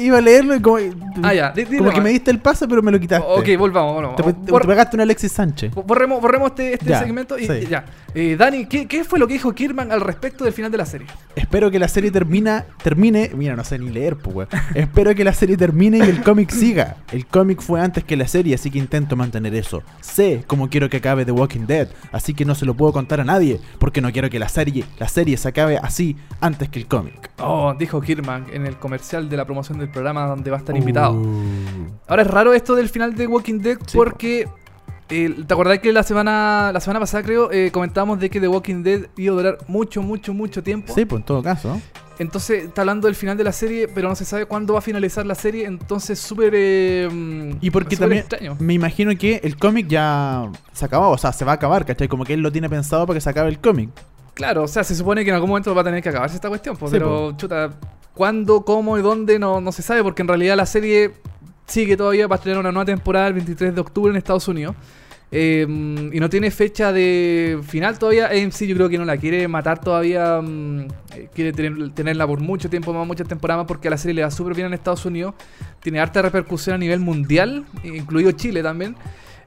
[0.04, 0.78] iba a leerlo y como,
[1.24, 3.26] Ah, ya, di- di como que me diste el pase, pero me lo quitaste.
[3.28, 4.16] Ok, volvamos, volvamos.
[4.18, 5.74] Te, te- Bor- te pegaste un Alexis Sánchez.
[5.74, 7.66] Borremos, borremos este, este Ya, segmento y sí.
[7.70, 7.86] ya.
[8.14, 10.86] Eh, Dani, ¿qué, qué fue lo que dijo Kirman al respecto del final de la
[10.86, 11.08] serie?
[11.36, 13.32] Espero que la serie termina, termine.
[13.36, 14.48] Mira, no sé ni leer, pues.
[14.76, 16.98] Espero que la serie termine y el cómic siga.
[17.12, 19.82] El cómic fue antes que la serie, así que intento mantener eso.
[20.02, 23.20] Sé cómo quiero que acabe The Walking Dead, así que no se lo puedo contar
[23.22, 24.67] a nadie, porque no quiero que la serie,
[25.00, 27.32] la serie se acabe así antes que el cómic.
[27.40, 30.76] Oh, dijo Kirman en el comercial de la promoción del programa donde va a estar
[30.76, 31.14] invitado.
[31.14, 31.92] Uh.
[32.08, 34.48] Ahora es raro esto del final de Walking Dead Sí, porque.
[35.10, 38.48] eh, ¿Te acordás que la semana, la semana pasada, creo, eh, comentábamos de que The
[38.48, 40.94] Walking Dead iba a durar mucho, mucho, mucho tiempo?
[40.94, 41.80] Sí, pues en todo caso.
[42.20, 44.82] Entonces está hablando del final de la serie, pero no se sabe cuándo va a
[44.82, 45.66] finalizar la serie.
[45.66, 46.52] Entonces, súper.
[46.56, 48.58] eh, Y porque también extraño.
[48.60, 52.08] me imagino que el cómic ya se acabó, o sea, se va a acabar, ¿cachai?
[52.08, 53.92] Como que él lo tiene pensado para que se acabe el cómic.
[54.38, 56.48] Claro, o sea, se supone que en algún momento va a tener que acabarse esta
[56.48, 57.72] cuestión, pues, Sí, pero chuta,
[58.14, 59.40] ¿cuándo, cómo y dónde?
[59.40, 61.12] No, no se sabe, porque en realidad la serie
[61.66, 64.76] sigue todavía para tener una nueva temporada el 23 de octubre en Estados Unidos.
[65.32, 68.28] Eh, y no tiene fecha de final todavía.
[68.28, 70.40] AMC yo creo que no la quiere matar todavía.
[70.40, 70.82] mm,
[71.16, 74.14] eh, quiere tener- tenerla por mucho tiempo más, muchas temporadas más, porque a la serie
[74.14, 75.34] le va súper bien en Estados Unidos.
[75.82, 78.96] Tiene harta repercusión a nivel mundial, incluido Chile también.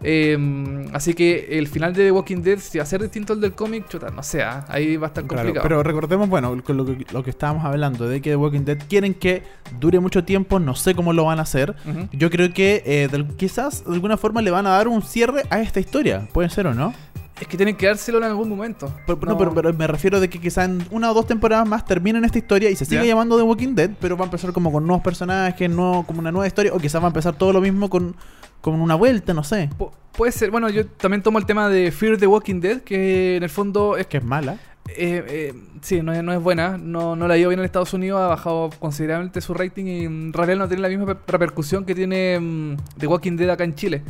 [0.03, 3.41] Eh, así que el final de The Walking Dead, si va a ser distinto al
[3.41, 5.63] del cómic, chuta, no sé, ah, ahí va a estar Claro, complicado.
[5.63, 9.15] pero recordemos, bueno, lo que, lo que estábamos hablando, de que The Walking Dead quieren
[9.15, 9.43] que
[9.79, 11.75] dure mucho tiempo, no sé cómo lo van a hacer.
[12.13, 15.61] Yo creo que eh, quizás de alguna forma le van a dar un cierre a
[15.61, 16.27] esta historia.
[16.33, 16.95] Puede ser o no.
[17.40, 18.92] Es que tienen que dárselo en algún momento.
[19.07, 21.85] Pero, no, pero, pero me refiero de que quizás en una o dos temporadas más
[21.87, 23.09] terminen esta historia y se siga Ya.
[23.09, 26.31] llamando The Walking Dead, pero va a empezar como con nuevos personajes, no, como una
[26.31, 28.14] nueva historia, o quizás va a empezar todo lo mismo con,
[28.61, 29.70] con una vuelta, no sé.
[29.79, 33.37] Pu- puede ser, bueno, yo también tomo el tema de Fear the Walking Dead, que
[33.38, 34.59] en el fondo es Que es mala.
[34.96, 36.76] Eh, eh, sí, no es, no es buena.
[36.76, 38.20] No, no la ha ido bien en Estados Unidos.
[38.20, 41.94] Ha bajado considerablemente su rating y en realidad no tiene la misma per- repercusión que
[41.94, 44.03] tiene mm, The Walking Dead acá en Chile.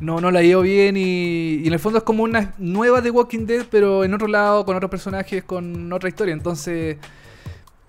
[0.00, 3.00] No, no la ha ido bien y, y en el fondo es como una nueva
[3.02, 6.34] The Walking Dead, pero en otro lado, con otros personajes, con otra historia.
[6.34, 6.98] Entonces,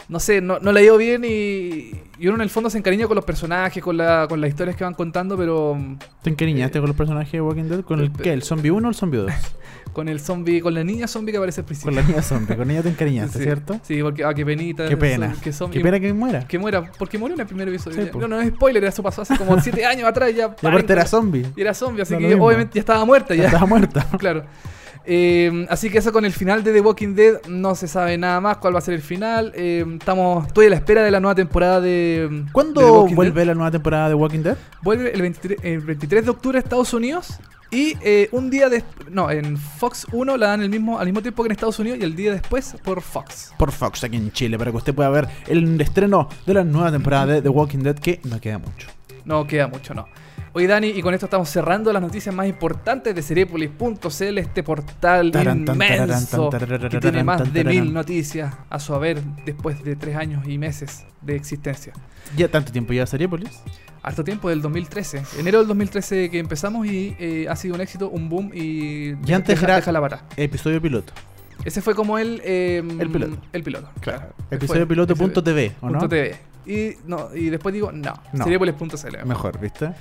[0.08, 2.78] no sé, no, no la ha ido bien y, y uno en el fondo se
[2.78, 5.78] encariña con los personajes, con, la, con las historias que van contando, pero
[6.22, 7.82] ¿Te encariñaste con los personajes de Walking Dead?
[7.82, 8.34] ¿Con el Pe- qué?
[8.34, 9.32] ¿El zombie 1 o el zombie 2?
[9.98, 11.92] con el zombie, con la niña zombie que aparece al principio.
[11.92, 12.56] con la niña zombie.
[12.56, 13.80] Con ella te encariñaste, Sí, ¿cierto?
[13.82, 14.88] Sí, porque, ah, qué penita.
[14.88, 15.34] Qué pena.
[15.44, 16.48] Que zombie- Qué pena que muera.
[16.48, 18.04] Que muera, porque murió en el primer episodio.
[18.04, 20.30] Sí, no, no es spoiler, eso pasó hace como 7 años atrás.
[20.36, 21.48] Ya, Y aparte era zombie.
[21.56, 23.34] Y era zombie, así No, que obviamente ya estaba muerta.
[23.34, 24.06] Ya Ya, estaba muerta.
[24.20, 24.46] claro.
[25.10, 28.42] Eh, así que eso con el final de The Walking Dead no se sabe nada
[28.42, 29.52] más cuál va a ser el final.
[29.56, 32.28] Eh, estamos, estoy a la espera de la nueva temporada de.
[32.30, 33.48] de The ¿Cuándo vuelve Dead.
[33.48, 34.58] la nueva temporada de Walking Dead?
[34.84, 37.40] Vuelve el 23, el 23 de octubre a Estados Unidos.
[37.72, 39.10] Y eh, un día después.
[39.10, 42.00] No, en Fox 1 la dan el mismo, al mismo tiempo que en Estados Unidos
[42.00, 43.54] y el día después por Fox.
[43.58, 46.92] Por Fox aquí en Chile, para que usted pueda ver el estreno de la nueva
[46.92, 48.88] temporada de The Walking Dead, que no queda mucho.
[49.26, 50.08] No queda mucho, no.
[50.58, 55.30] Oye, Dani, y con esto estamos cerrando las noticias más importantes de Seriepolis.cl, este portal
[55.32, 56.50] Taran, inmenso
[56.90, 61.06] que tiene más de mil noticias a su haber después de tres años y meses
[61.22, 61.94] de existencia.
[62.36, 63.52] Ya tanto tiempo lleva Seriepolis.
[64.02, 65.22] Harto tiempo, del 2013.
[65.38, 69.34] Enero del 2013 que empezamos y eh, ha sido un éxito, un boom y, Y
[69.34, 70.24] antes deja, era- deja la vara.
[70.38, 71.14] Episodio piloto.
[71.66, 72.42] Ese fue como el...
[72.44, 73.38] eh, El piloto.
[73.54, 74.34] El piloto, claro.
[74.50, 76.10] Episodio Después, piloto ese- punto TV, ¿o punto no?
[76.10, 76.36] TV.
[76.66, 78.44] Y, no, y después digo, no, No.
[79.24, 79.92] Mejor, ¿viste?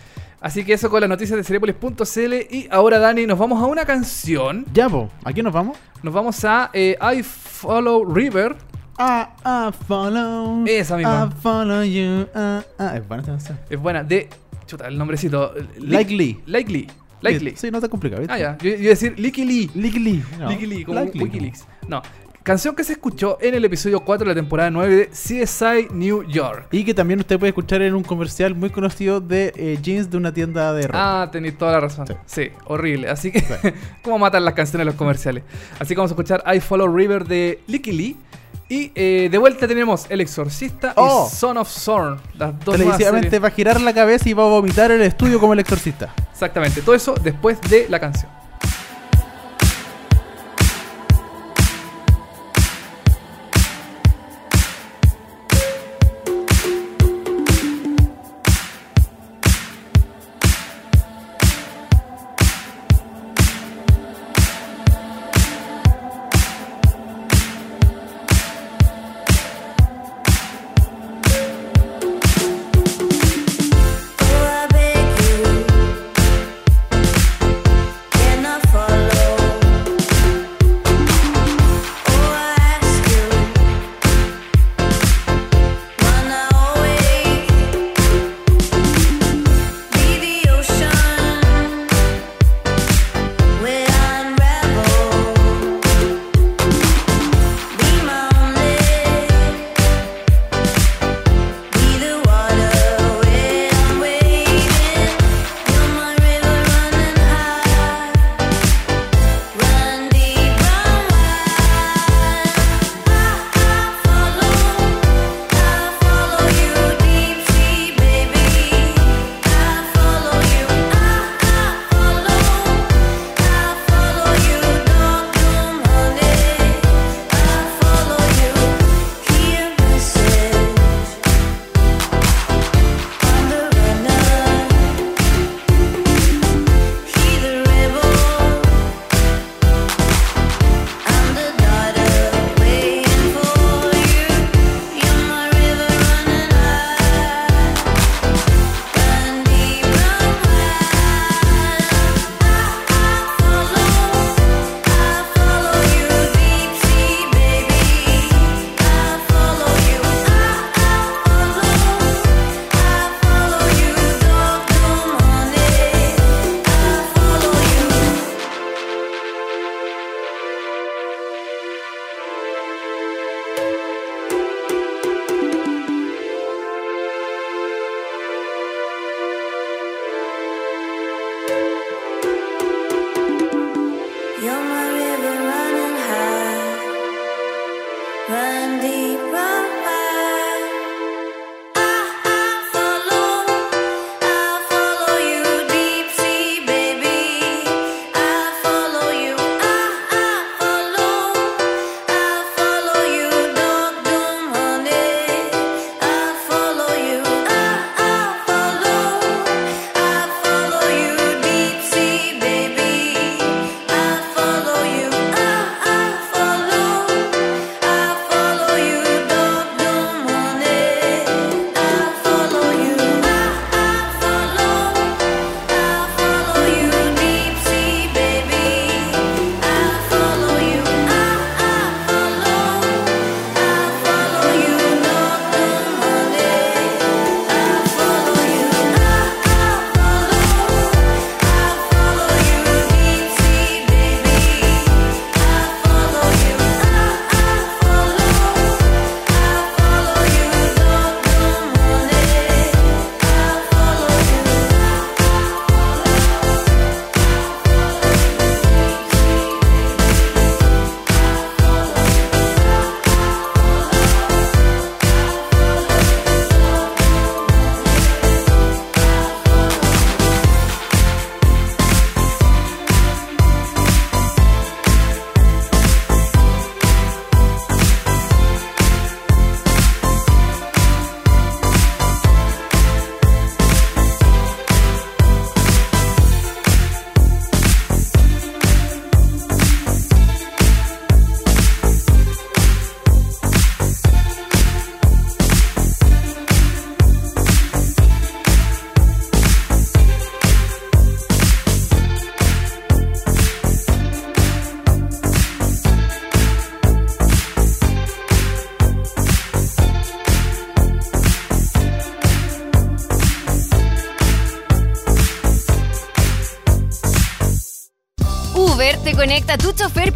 [0.40, 2.34] Así que eso con las noticias de Seriepolis.cl.
[2.54, 4.66] Y ahora, Dani, nos vamos a una canción.
[4.72, 5.78] Ya, po, ¿a quién nos vamos?
[6.02, 8.56] Nos vamos a eh, I Follow River.
[8.98, 10.64] Ah, ah, follow.
[10.66, 11.30] Esa misma.
[11.30, 12.26] I follow you.
[12.34, 12.96] Ah, ah.
[12.96, 13.58] Es buena esta canción.
[13.68, 14.02] Es buena.
[14.02, 14.28] De.
[14.66, 15.52] Chuta, el nombrecito.
[15.78, 16.40] Likely.
[16.46, 16.86] Likely.
[17.20, 17.56] Likely.
[17.56, 18.32] Sí, no te complica, ¿viste?
[18.32, 18.58] Ah, ya.
[18.58, 19.70] Yo, yo iba a decir Licky Lee.
[19.74, 20.22] Likely.
[20.38, 20.48] No.
[20.48, 21.24] Licky Lee, como Likely.
[21.24, 21.66] Wikileaks.
[21.88, 22.02] No.
[22.46, 26.22] Canción que se escuchó en el episodio 4 de la temporada 9 de CSI New
[26.28, 26.68] York.
[26.70, 30.16] Y que también usted puede escuchar en un comercial muy conocido de eh, jeans de
[30.16, 31.22] una tienda de ropa.
[31.22, 32.06] Ah, tenéis toda la razón.
[32.06, 32.14] Sí.
[32.26, 33.10] Sí, horrible.
[33.10, 33.42] Así que,
[34.04, 35.42] ¿cómo matan las canciones en los comerciales?
[35.80, 38.16] Así que vamos a escuchar I Follow River de Licky Lee.
[38.68, 41.26] Y eh, de vuelta tenemos El Exorcista Oh.
[41.28, 42.20] y Son of Zorn.
[42.38, 45.40] Las dos Televisivamente va a girar la cabeza y va a vomitar en el estudio
[45.40, 46.14] como el exorcista.
[46.30, 46.80] Exactamente.
[46.82, 48.30] Todo eso después de la canción.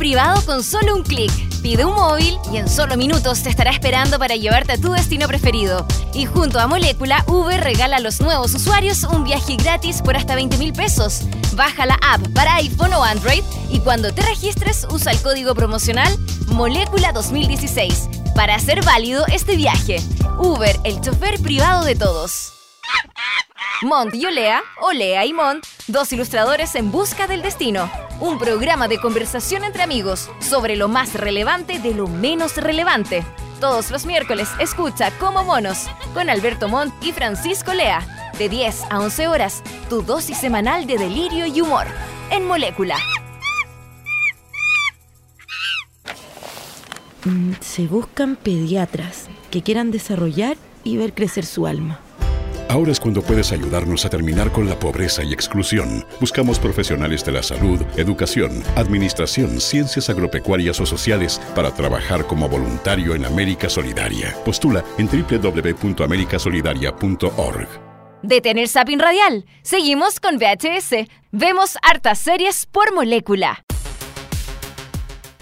[0.00, 1.30] Privado con solo un clic.
[1.60, 5.28] Pide un móvil y en solo minutos te estará esperando para llevarte a tu destino
[5.28, 5.86] preferido.
[6.14, 10.34] Y junto a Molécula, Uber regala a los nuevos usuarios un viaje gratis por hasta
[10.34, 11.20] 20 mil pesos.
[11.52, 16.16] Baja la app para iPhone o Android y cuando te registres usa el código promocional
[16.46, 20.02] Molécula 2016 para hacer válido este viaje.
[20.38, 22.54] Uber, el chofer privado de todos.
[23.82, 27.90] Mont y Olea, Olea y Mont, dos ilustradores en busca del destino.
[28.20, 33.24] Un programa de conversación entre amigos sobre lo más relevante de lo menos relevante.
[33.60, 38.06] Todos los miércoles escucha Como Monos con Alberto Montt y Francisco Lea.
[38.38, 41.86] De 10 a 11 horas, tu dosis semanal de delirio y humor.
[42.30, 42.96] En Molécula.
[47.24, 52.00] Mm, Se buscan pediatras que quieran desarrollar y ver crecer su alma.
[52.70, 56.06] Ahora es cuando puedes ayudarnos a terminar con la pobreza y exclusión.
[56.20, 63.16] Buscamos profesionales de la salud, educación, administración, ciencias agropecuarias o sociales para trabajar como voluntario
[63.16, 64.36] en América Solidaria.
[64.44, 67.68] Postula en www.americasolidaria.org.
[68.22, 69.46] Detener Sapin Radial.
[69.62, 71.08] Seguimos con VHS.
[71.32, 73.64] Vemos hartas series por molécula.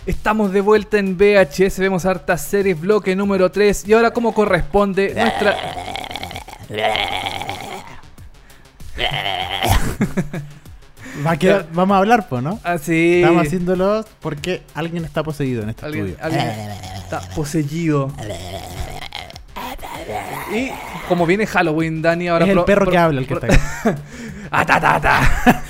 [0.06, 3.86] Estamos de vuelta en VHS, vemos hartas series, bloque número 3.
[3.86, 5.97] Y ahora, como corresponde, nuestra.
[11.26, 12.60] Va a quedar- vamos a hablar, pues, ¿no?
[12.62, 13.20] Así.
[13.22, 16.24] Estamos haciéndolo porque alguien está poseído en este Alguien, estudio.
[16.24, 16.46] alguien
[16.96, 18.12] está poseído.
[20.54, 20.70] Y
[21.08, 23.60] como viene Halloween, Dani ahora es el perro que habla el que está acá.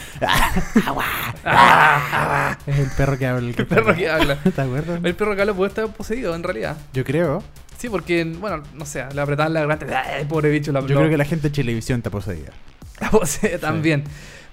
[1.45, 2.57] ¡Ah!
[2.67, 4.37] Es el perro que habla el que El perro que habla.
[4.43, 5.01] ¿Te acuerdas?
[5.03, 6.77] El perro que habla puede estar poseído, en realidad.
[6.93, 7.43] Yo creo.
[7.79, 10.03] Sí, porque, bueno, no sé, le apretaban la garganta.
[10.17, 10.73] ¡Ay, pobre bicho!
[10.73, 12.51] La, Yo creo que la gente de televisión está poseída.
[13.01, 14.03] la posee también.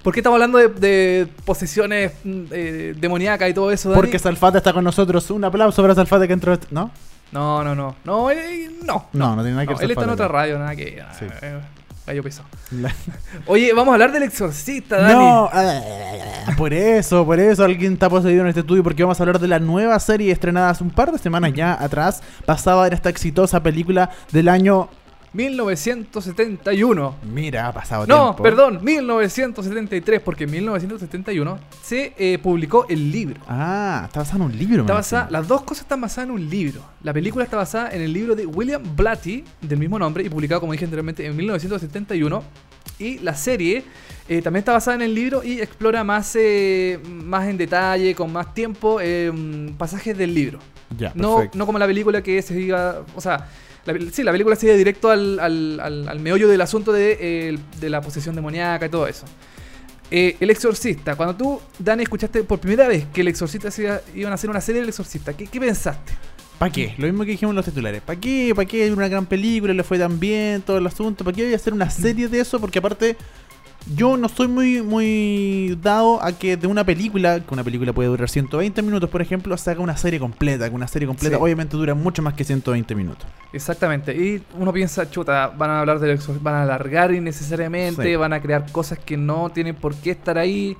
[0.03, 3.99] ¿Por qué estamos hablando de, de posesiones mm, eh, demoníacas y todo eso, Dani?
[3.99, 5.29] Porque Salfate está con nosotros.
[5.31, 6.53] Un aplauso para Salfate que entró.
[6.53, 6.91] este- ¿No?
[7.31, 7.95] No, no, no.
[8.03, 9.07] No, eh, no.
[9.13, 11.03] No, no tiene nada que No, ver él está en otra radio, nada que.
[11.17, 11.25] Sí.
[11.41, 11.59] eh,
[12.05, 12.47] gallo pesado.
[13.47, 15.13] Oye, vamos a hablar del exorcista, Dani.
[15.13, 15.49] No,
[16.57, 19.47] por eso, por eso alguien está poseído en este estudio porque vamos a hablar de
[19.47, 23.61] la nueva serie estrenada hace un par de semanas ya atrás, basada en esta exitosa
[23.61, 24.89] película del año...
[25.35, 27.15] 1971.
[27.33, 28.43] Mira, ha pasado No, tiempo.
[28.43, 33.41] perdón, 1973, porque en 1971 se eh, publicó el libro.
[33.47, 34.81] Ah, está basada en un libro.
[34.81, 36.81] Está basada, las dos cosas están basadas en un libro.
[37.03, 40.61] La película está basada en el libro de William Blatty, del mismo nombre, y publicado,
[40.61, 42.43] como dije anteriormente, en 1971.
[42.99, 43.83] Y la serie
[44.29, 48.31] eh, también está basada en el libro y explora más, eh, más en detalle, con
[48.31, 49.31] más tiempo, eh,
[49.77, 50.59] pasajes del libro.
[50.97, 53.03] Ya, No, no como la película que se iba.
[53.15, 53.47] O sea,
[54.11, 57.57] sí, la película se iba directo al, al, al- al meollo del asunto de, eh,
[57.79, 59.25] de la posesión demoníaca y todo eso.
[60.11, 64.31] Eh, el Exorcista, cuando tú, Dani, escuchaste por primera vez que el Exorcista iba, iban
[64.31, 66.13] a hacer una serie del Exorcista, ¿qué, qué pensaste?
[66.59, 66.93] ¿Para qué?
[66.97, 68.01] Lo mismo que dijimos los titulares.
[68.01, 68.53] ¿Para qué?
[68.55, 68.89] ¿Para qué?
[68.91, 71.25] Una gran película, le fue tan bien, todo el asunto.
[71.25, 72.61] ¿Para qué voy a hacer una serie de eso?
[72.61, 73.17] Porque aparte,
[73.93, 78.09] yo no soy muy, muy dado a que de una película, que una película puede
[78.09, 80.67] durar 120 minutos, por ejemplo, se haga una serie completa.
[80.69, 81.41] Que una serie completa Sí.
[81.43, 83.27] obviamente dura mucho más que 120 minutos.
[83.53, 84.15] Exactamente.
[84.15, 88.15] Y uno piensa, chuta, van a hablar del van a alargar innecesariamente, Sí.
[88.15, 90.75] van a crear cosas que no tienen por qué estar ahí.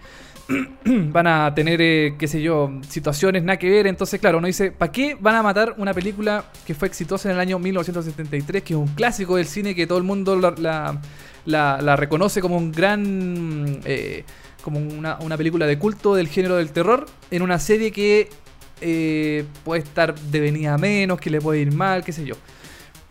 [0.85, 3.87] van a tener, eh, qué sé yo, situaciones nada que ver.
[3.87, 7.35] Entonces, claro, uno dice, ¿para qué van a matar una película que fue exitosa en
[7.35, 11.01] el año 1973, que es un clásico del cine que todo el mundo la, la-
[11.45, 13.81] la- la reconoce como un gran...
[13.85, 14.23] eh,
[14.63, 18.29] como una, una película de culto del género del terror, en una serie que
[18.81, 22.33] eh, puede estar devenida menos, que le puede ir mal, qué sé yo.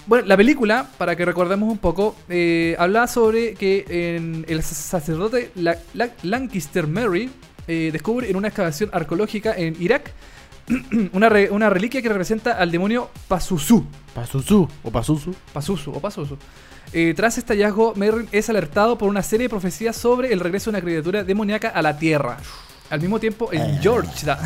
[0.06, 5.52] Bueno, la película, para que recordemos un poco, eh, hablaba sobre que en el sacerdote
[5.54, 7.30] La- La- Lancaster Mary
[7.68, 10.12] eh, descubre en una excavación arqueológica en Irak
[11.12, 13.84] una, re- una reliquia que representa al demonio Pazuzu.
[14.12, 15.32] Pazuzu o Pazuzu.
[15.52, 16.36] Pazuzu o Pazuzu.
[16.96, 20.70] Eh, tras este hallazgo, Merrin es alertado por una serie de profecías sobre el regreso
[20.70, 22.36] de una criatura demoníaca a la Tierra.
[22.88, 24.38] Al mismo tiempo, en Georgetown,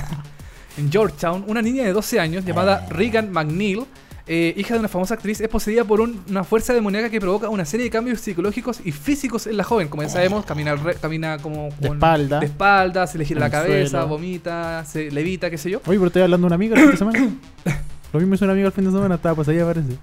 [0.79, 3.85] en Georgetown una niña de 12 años llamada Regan McNeil,
[4.27, 7.49] eh, hija de una famosa actriz, es poseída por un- una fuerza demoníaca que provoca
[7.51, 9.89] una serie de cambios psicológicos y físicos en la joven.
[9.89, 12.41] Como ya sabemos, camina, re- camina como De con- espalda.
[12.41, 14.09] de espalda, se le gira la cabeza, suelo.
[14.09, 15.79] vomita, se levita, qué sé yo.
[15.87, 17.31] Oye, pero estoy hablando de un amigo el fin de semana.
[18.11, 19.99] Lo mismo hizo un amigo el fin de semana, estaba poseída, parece.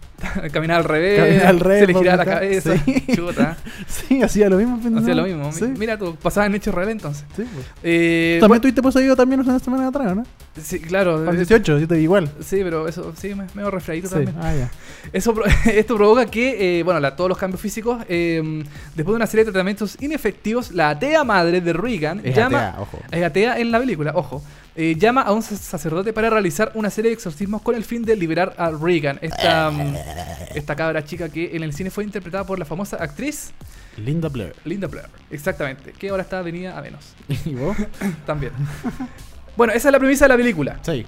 [0.52, 2.78] Camina al revés, Camina al revés, se le gira la cabeza.
[2.86, 3.04] sí.
[3.16, 3.58] Chuta.
[3.88, 5.52] Sí, hacía lo mismo el fin de Hacía lo mismo.
[5.52, 7.26] Sí, Mira tú, pasaba en hechos reales entonces.
[7.36, 7.66] sí, pues.
[7.84, 10.24] Eh, También bueno, tuviste poseído también una semana atrás, ¿no?
[10.62, 11.28] Sí, claro.
[11.32, 12.30] Eh, 18, yo te vi igual.
[12.42, 14.14] Sí, pero eso, sí, me, medio refreído Sí.
[14.16, 14.36] también.
[14.40, 14.70] Ah, ya.
[15.12, 15.34] Eso,
[15.66, 18.64] esto provoca que, eh, bueno, la- todos los cambios físicos, eh,
[18.96, 22.68] después de una serie de tratamientos inefectivos, la atea madre de Regan Es llama...
[22.70, 23.00] atea, ojo.
[23.12, 24.44] Es atea en la película, ojo.
[24.76, 28.04] Eh, llama a un sac- sacerdote para realizar una serie de exorcismos con el fin
[28.04, 29.96] de liberar a Regan, esta, mm,
[30.56, 33.52] esta cabra chica que en el cine fue interpretada por la famosa actriz
[33.98, 34.54] Linda Blair.
[34.66, 35.08] Linda Blair.
[35.32, 37.14] Exactamente, que ahora está venida a menos.
[37.46, 37.78] ¿Y vos?
[38.26, 38.52] También.
[39.56, 40.80] bueno, esa es la premisa de la película.
[40.82, 41.06] Sí.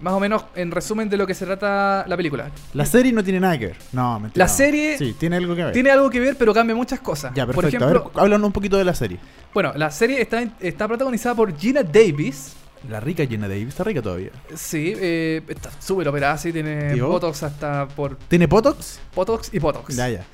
[0.00, 2.52] Más o menos en resumen de lo que se trata la película.
[2.74, 3.76] La serie no tiene nada que ver.
[3.90, 4.44] No, mentira.
[4.44, 5.72] La serie Sí, tiene algo que ver.
[5.72, 7.32] Tiene algo que ver, pero cambia muchas cosas.
[7.34, 7.54] Ya, perfecto.
[7.56, 9.18] Por ejemplo, a ver, háblanos un poquito de la serie.
[9.52, 12.54] bueno, la serie está, está protagonizada por Gina Davis.
[12.88, 14.30] La rica Gina Davis está rica todavía.
[14.54, 17.10] Sí, eh, está súper operada, sí, tiene ¿Y vos?
[17.10, 19.00] Botox hasta por ¿Tiene Botox?
[19.14, 19.96] Botox y Botox.
[19.96, 20.24] Ya, ya.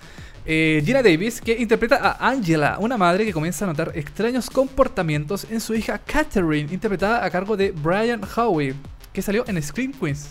[0.46, 5.46] Eh, Gina Davis, que interpreta a Angela, una madre que comienza a notar extraños comportamientos
[5.50, 8.74] en su hija Catherine, interpretada a cargo de Brian Howie,
[9.12, 10.30] que salió en Scream Queens.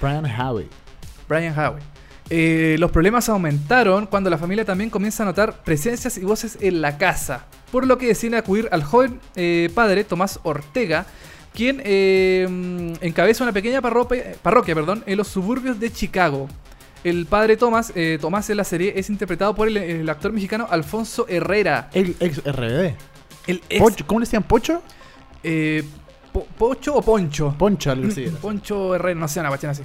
[0.00, 0.68] Brian Howie.
[1.28, 1.82] Brian Howie.
[2.30, 6.80] Eh, los problemas aumentaron cuando la familia también comienza a notar presencias y voces en
[6.80, 11.04] la casa, por lo que deciden acudir al joven eh, padre Tomás Ortega,
[11.54, 16.48] quien eh, encabeza una pequeña parroquia, parroquia perdón, en los suburbios de Chicago.
[17.04, 20.66] El padre Tomás, eh, Tomás en la serie es interpretado por el, el actor mexicano
[20.70, 21.90] Alfonso Herrera.
[21.92, 22.94] El ex RBD.
[23.48, 24.44] El ex, Pocho- ¿Cómo le decían?
[24.44, 24.82] ¿Pocho?
[25.42, 25.82] eh,
[26.32, 27.54] Po- ¿Pocho o Poncho?
[27.58, 28.26] Poncho, algo así.
[28.40, 29.82] Poncho Herrera, no sé, una cuestión así.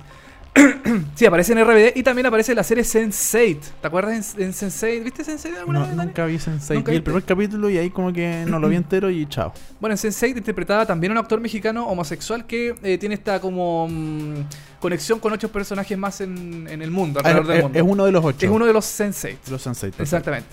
[1.16, 3.60] sí, aparece en RBD y también aparece en la serie Sense8.
[3.82, 5.03] ¿Te acuerdas en, en Sense8?
[5.03, 5.95] ¿Viste Sense8 alguna No, vez?
[5.95, 6.78] Nunca vi Sensei.
[6.78, 9.53] ¿Nunca Vi el primer capítulo y ahí como que no lo vi entero y chao.
[9.80, 13.88] Bueno, en Sense8 interpretaba también a un actor mexicano homosexual que eh, tiene esta como
[13.89, 14.34] mm,
[14.80, 17.80] conexión con ocho personajes más en, en el mundo, Ah, alrededor del es, mundo.
[17.80, 18.45] es uno de los ocho.
[18.45, 19.38] Es uno de los Sense8.
[19.45, 19.89] de los Sensei.
[19.91, 20.03] perfecto.
[20.03, 20.49] Exactamente.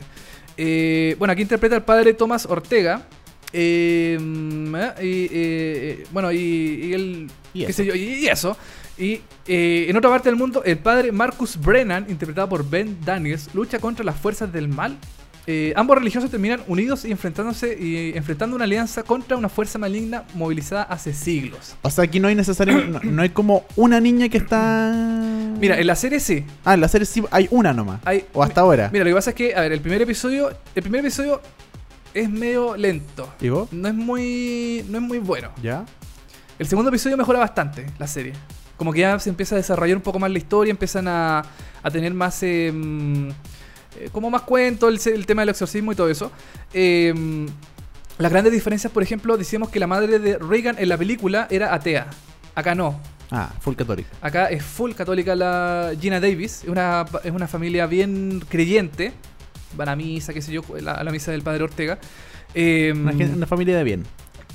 [0.57, 3.02] Eh, bueno, aquí interpreta al padre Tomás Ortega.
[3.52, 7.30] eh, mm, eh, y, eh, bueno, y, y él.
[7.52, 7.82] Y qué eso.
[7.82, 8.57] sé yo, y, y eso.
[8.97, 13.53] Y eh, en otra parte del mundo, el padre Marcus Brennan, interpretado por Ben Daniels,
[13.55, 14.97] lucha contra las fuerzas del mal.
[15.47, 20.24] Eh, ambos religiosos terminan unidos y enfrentándose y enfrentando una alianza contra una fuerza maligna
[20.34, 21.76] movilizada hace siglos.
[21.82, 24.90] O sea, aquí no hay necesario, no, no hay como una niña que está...
[25.59, 26.45] Mira, en la serie sí.
[26.64, 28.01] Ah, en la serie sí hay una nomás.
[28.05, 28.88] Hay, O hasta ahora.
[28.90, 31.42] Mira, lo que pasa es que, a ver, el primer episodio, el primer episodio
[32.14, 33.34] es medio lento.
[33.40, 33.70] ¿Y vos?
[33.72, 35.51] No es muy, no es muy bueno.
[35.62, 35.84] ¿Ya?
[36.59, 38.32] El segundo episodio mejora bastante la serie.
[38.77, 41.43] Como que ya se empieza a desarrollar un poco más la historia, empiezan a,
[41.83, 42.43] a tener más.
[42.43, 43.29] eh, mm,
[44.01, 46.33] eh, como más cuentos, el, tema del exorcismo y todo eso.
[46.72, 47.47] Eh, mm,
[48.18, 51.72] las grandes diferencias, por ejemplo, decíamos que la madre de Reagan en la película era
[51.75, 52.09] atea.
[52.55, 53.01] Acá no.
[53.31, 54.09] Ah, full católica.
[54.20, 56.62] Acá es full católica la Gina Davis.
[56.64, 59.12] Es una, es una familia bien creyente.
[59.77, 61.99] Van a misa, qué sé yo, la- a la misa del padre Ortega.
[62.55, 64.05] Eh, una familia de bien.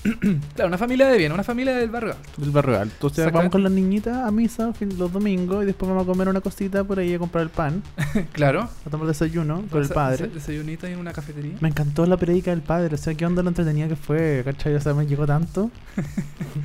[0.55, 2.29] claro, una familia de bien, una familia del barrio alto.
[2.41, 2.93] Del barrio alto.
[3.07, 6.41] Entonces vamos con las niñitas a misa los domingos y después vamos a comer una
[6.41, 7.83] cosita por ahí a comprar el pan,
[8.31, 8.69] Claro.
[8.85, 10.25] a tomar desayuno con el padre.
[10.29, 11.53] desa- Desayunito en una cafetería.
[11.59, 14.73] Me encantó la predica del padre, o sea, qué onda lo entretenida que fue, ¿cachai?
[14.75, 15.69] O sea, me llegó tanto.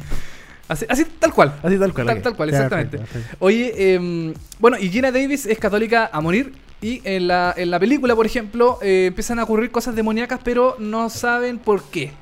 [0.67, 1.55] Así, así tal cual.
[1.63, 2.23] Así tal cual.
[2.23, 2.99] Tal- cual, exactamente.
[3.39, 6.55] Oye, em, bueno, y Gina Davis es católica a morir.
[6.81, 10.77] Y en la, en la película, por ejemplo, eh, empiezan a ocurrir cosas demoníacas, pero
[10.79, 12.13] no saben por qué.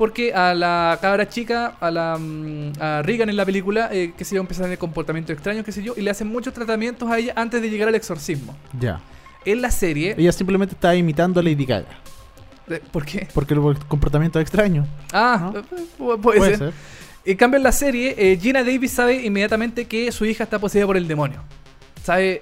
[0.00, 4.24] Porque a la cabra chica, a la mm, a Regan en la película, eh, qué
[4.24, 7.10] sé yo, empiezan a tener comportamientos extraños, qué sé yo, y le hacen muchos tratamientos
[7.10, 8.56] a ella antes de llegar al exorcismo.
[8.80, 8.98] Ya.
[9.44, 11.84] En la serie, Ella simplemente estaba imitando a Lady Gaga.
[12.70, 13.28] eh, ¿por qué?
[13.34, 14.86] Porque el comportamiento es extraño.
[15.12, 15.58] Ah, ¿No?
[15.60, 15.64] eh,
[15.98, 16.72] pu- puede, ser.
[17.26, 20.86] En cambio, en la serie, eh, Gina Davis sabe inmediatamente que su hija está poseída
[20.86, 21.42] por el demonio.
[22.02, 22.40] Sabe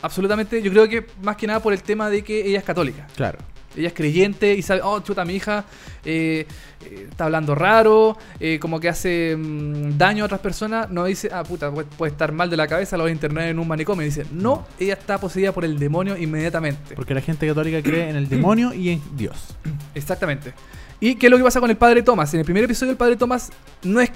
[0.00, 3.08] absolutamente, yo creo que más que nada por el tema de que ella es católica.
[3.16, 3.38] Claro.
[3.76, 5.64] Ella es creyente y sabe, oh, chuta, mi hija
[6.04, 6.46] eh,
[6.84, 10.90] eh, está hablando raro, eh, como que hace mm, daño a otras personas.
[10.90, 13.48] No dice, ah, puta, puede, puede estar mal de la cabeza, lo voy a internar
[13.48, 14.04] en un manicomio.
[14.04, 16.94] Dice, no, ella está poseída por el demonio inmediatamente.
[16.94, 19.54] Porque la gente católica cree en el demonio y en Dios.
[19.94, 20.52] Exactamente.
[20.98, 22.32] ¿Y qué es lo que pasa con el padre Thomas?
[22.34, 23.50] En el primer episodio el padre Thomas
[23.82, 24.10] no es...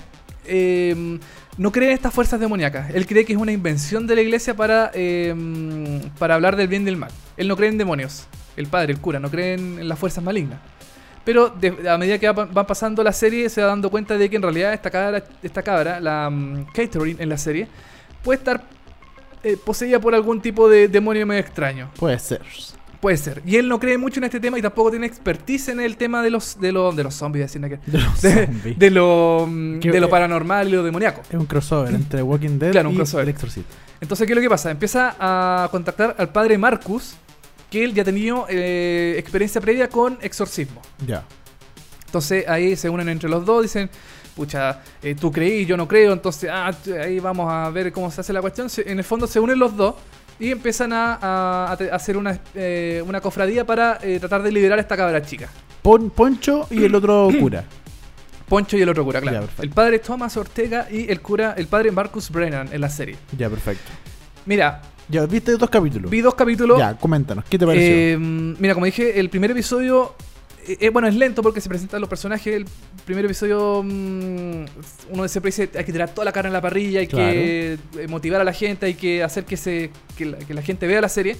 [0.46, 1.18] eh,
[1.56, 2.90] no cree en estas fuerzas demoníacas.
[2.94, 5.32] Él cree que es una invención de la iglesia para, eh,
[6.18, 7.10] para hablar del bien y del mal.
[7.36, 8.26] Él no cree en demonios.
[8.56, 10.60] El padre, el cura, no cree en, las fuerzas malignas.
[11.24, 14.28] Pero de- a medida que va, va pasando la serie se va dando cuenta de
[14.28, 17.66] que en realidad esta cabra, esta cabra la mm, Catherine en la serie,
[18.22, 18.62] puede estar
[19.42, 21.90] eh, poseída por algún tipo de demonio medio extraño.
[21.98, 22.42] Puede ser.
[23.00, 23.42] Puede ser.
[23.44, 26.22] Y él no cree mucho en este tema y tampoco tiene expertise en el tema
[26.22, 28.78] de los de los, de los zombies, que De los de, zombies.
[28.78, 31.20] de lo mm, de lo paranormal y lo demoníaco.
[31.28, 33.24] Es un crossover entre Walking Dead Claro, un y crossover.
[33.24, 33.66] El Exorcist.
[34.00, 34.70] Entonces, ¿qué es lo que pasa?
[34.70, 37.16] Empieza a contactar al padre Marcus,
[37.74, 40.80] que él ya ha tenido eh, experiencia previa con exorcismo.
[41.04, 41.24] Ya.
[42.06, 43.90] Entonces ahí se unen entre los dos, dicen,
[44.36, 46.70] pucha, eh, tú creí, yo no creo, entonces ah,
[47.02, 48.68] ahí vamos a ver cómo se hace la cuestión.
[48.86, 49.96] En el fondo se unen los dos
[50.38, 55.20] y empiezan a, hacer una, eh, una cofradía para tratar de liberar a esta cabra
[55.20, 55.48] chica.
[55.82, 57.64] Pon- Poncho y el otro cura.
[58.48, 59.48] Poncho y el otro cura, claro.
[59.56, 63.16] Ya, el padre Thomas Ortega y el cura, el padre Marcus Brennan en la serie.
[63.36, 63.90] Ya, perfecto.
[64.46, 66.10] Mira, Ya, viste dos capítulos.
[66.10, 66.78] vi dos capítulos.
[66.78, 67.94] Ya, coméntanos, ¿qué te pareció?
[67.94, 70.14] Eh, mira, como dije, el primer episodio,
[70.66, 72.54] eh, eh, bueno, es lento porque se presentan los personajes.
[72.54, 72.64] El
[73.04, 74.64] primer episodio, mm,
[75.10, 78.08] uno siempre dice, hay que tirar toda la carne en la parrilla, hay que eh,
[78.08, 81.00] motivar a la gente, hay que hacer que, se, que, la, que la gente vea
[81.02, 81.36] la serie.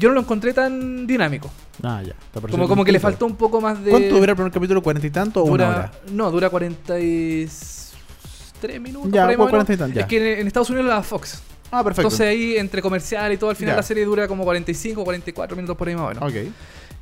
[0.00, 1.48] Yo no lo encontré tan dinámico.
[1.84, 2.14] ah, ya.
[2.50, 3.92] Como, como que le faltó un poco más de...
[3.92, 4.82] ¿Cuánto dura el primer capítulo?
[4.82, 5.92] ¿40 y tanto o dura- una hora?
[6.10, 9.12] No, dura 43 minutos.
[9.12, 10.00] Ya, por ahí 40 y tanto, ya.
[10.00, 11.40] Es que en, en Estados Unidos la Fox.
[11.70, 12.02] Ah, perfecto.
[12.08, 15.76] Entonces ahí, entre comercial y todo, al final la serie dura como 45 44 minutos
[15.76, 16.22] por ahí más o menos.
[16.22, 16.52] ok.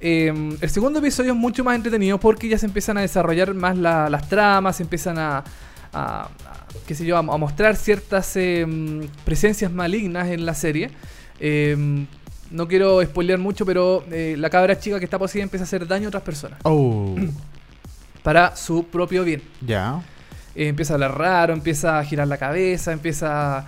[0.00, 3.76] Eh, el segundo episodio es mucho más entretenido porque ya se empiezan a desarrollar más
[3.78, 5.42] la- las tramas, se empiezan a, a-
[6.24, 6.28] a-
[6.86, 8.66] qué sé yo, a, a mostrar ciertas eh,
[9.24, 10.90] presencias malignas en la serie.
[11.40, 12.04] Eh,
[12.50, 15.86] no quiero spoilear mucho, pero eh, la cabra chica que está poseída empieza a hacer
[15.86, 17.14] daño a otras personas Oh,
[18.22, 19.42] para su propio bien.
[19.60, 20.02] ya.
[20.56, 23.66] Eh, empieza a hablar raro, empieza a girar la cabeza, empieza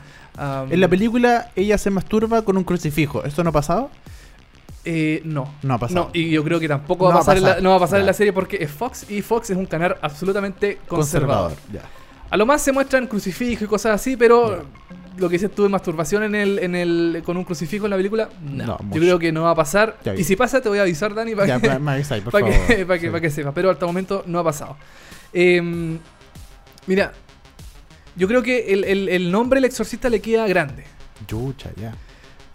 [0.70, 3.24] En la película ella se masturba con un crucifijo.
[3.24, 3.90] ¿Esto no ha pasado?
[4.84, 5.52] Eh, no.
[5.62, 6.04] No ha pasado.
[6.06, 7.80] No, y yo creo que tampoco No va, a pasar en la, no va a
[7.80, 11.52] pasar en la serie porque es Fox y Fox es un canal absolutamente conservador.
[12.30, 14.64] A lo más se muestran crucifijos y cosas así, pero
[15.16, 17.96] lo que dices tú de masturbación en el, en el, con un crucifijo en la
[17.96, 18.64] película, no.
[18.66, 19.00] No, yo mucho.
[19.00, 19.96] creo que no va a pasar.
[20.16, 23.30] Y si pasa, te voy a avisar, Dani, para que, pa- para que, para que,
[23.30, 23.42] Sí.
[23.54, 24.76] Pero hasta el momento no ha pasado.
[25.32, 25.98] Eh,
[26.86, 27.12] mira,
[28.16, 30.84] yo creo que el, el- el nombre El Exorcista le queda grande.
[31.28, 31.94] Yucha, ya.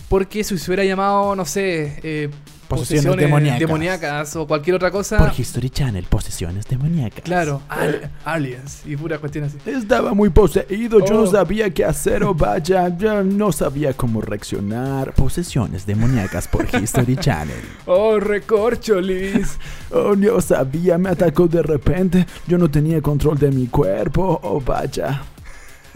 [0.09, 2.29] Porque si se hubiera llamado, no sé, eh,
[2.67, 3.59] Posesiones demoníacas.
[3.59, 5.17] demoníacas o cualquier otra cosa.
[5.17, 7.21] Por History Channel, posesiones demoníacas.
[7.21, 9.57] Claro, al- aliens y pura cuestión así.
[9.65, 11.25] Estaba muy poseído, yo Oh.
[11.25, 15.13] no sabía qué hacer, o vaya, yo no sabía cómo reaccionar.
[15.15, 17.55] Posesiones demoníacas por History Channel.
[17.85, 19.57] Oh, recorcholis.
[19.93, 24.61] Oh, no sabía, me atacó de repente, yo no tenía control de mi cuerpo, oh
[24.61, 25.23] vaya.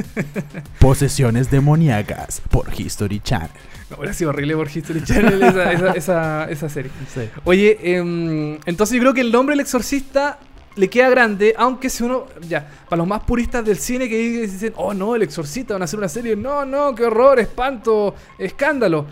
[0.79, 3.49] Posesiones demoníacas por History Channel.
[3.89, 6.91] No, hubiera sido horrible por History Channel esa, esa, esa, esa serie.
[7.43, 10.39] Oye, em, entonces yo creo que el nombre El Exorcista
[10.75, 14.73] le queda grande, aunque si uno, ya, para los más puristas del cine que dicen,
[14.75, 19.05] oh no, El Exorcista, van a hacer una serie, no, no, qué horror, espanto, escándalo.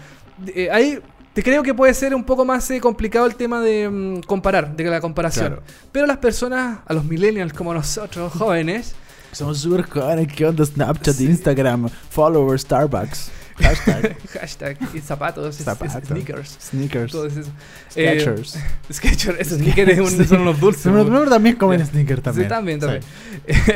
[0.47, 0.99] Eh, ahí
[1.34, 4.75] te creo que puede ser un poco más eh, complicado el tema de mm, comparar,
[4.75, 5.47] de la comparación.
[5.47, 5.63] Claro.
[5.91, 8.95] Pero las personas, a los millennials como nosotros, jóvenes,
[9.34, 10.27] Somos súper jóvenes.
[10.34, 13.31] ¿Qué onda Snapchat, Instagram, followers, Starbucks?
[13.55, 14.15] Hashtag.
[14.39, 16.03] hashtag y zapatos, es- es- Zapatos.
[16.07, 16.57] sneakers.
[16.59, 17.11] Sneakers.
[17.11, 17.41] Todo eso.
[17.95, 18.19] Eh,
[18.91, 19.39] Sketchers.
[19.39, 20.84] Esos sneakers son unos dulces.
[20.91, 21.86] Pero también comen Ya.
[21.86, 22.47] sneakers también.
[22.47, 23.03] Sí, también, también.
[23.47, 23.71] Sí.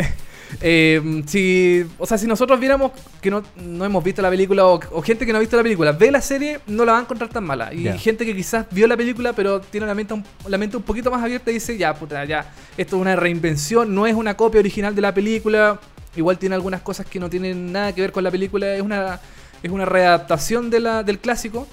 [0.62, 2.92] Eh, si, o sea, si nosotros viéramos
[3.22, 5.64] que no, no hemos visto la película o, o gente que no ha visto la
[5.64, 7.74] película ve la serie, no la va a encontrar tan mala.
[7.74, 10.84] Y gente que quizás vio la película pero tiene la mente, un, la mente un
[10.84, 14.36] poquito más abierta y dice, ya, puta, ya, esto es una reinvención, no es una
[14.36, 15.80] copia original de la película.
[16.16, 19.20] Igual tiene algunas cosas que no tienen nada que ver con la película, es una,
[19.62, 21.68] es una readaptación de la, del clásico.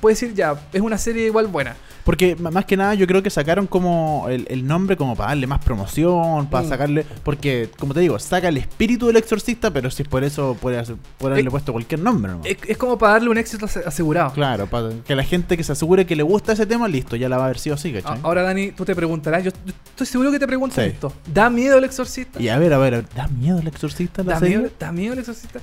[0.00, 1.76] Puede decir, ya, es una serie igual buena.
[2.04, 5.46] Porque más que nada yo creo que sacaron como el, el nombre como para darle
[5.46, 6.68] más promoción, para Mm.
[6.68, 7.06] sacarle...
[7.22, 10.78] Porque, como te digo, saca el espíritu del exorcista, pero si es por eso puede,
[10.78, 12.32] hacer- puede haberle puesto cualquier nombre.
[12.44, 14.32] Es, es como para darle un éxito ase- asegurado.
[14.32, 17.28] Claro, para que la gente que se asegure que le gusta ese tema, listo, ya
[17.28, 18.18] la va a haber sido así, ¿cachai?
[18.22, 20.90] Ahora, Dani, tú te preguntarás, yo, yo estoy seguro que te preguntas Sí.
[20.90, 21.12] esto.
[21.32, 22.40] ¿Da miedo el exorcista?
[22.40, 24.58] Y a ver, a ver, ¿da miedo el exorcista la ¿Da serie?
[24.58, 25.60] miedo, ¿Da miedo el exorcista?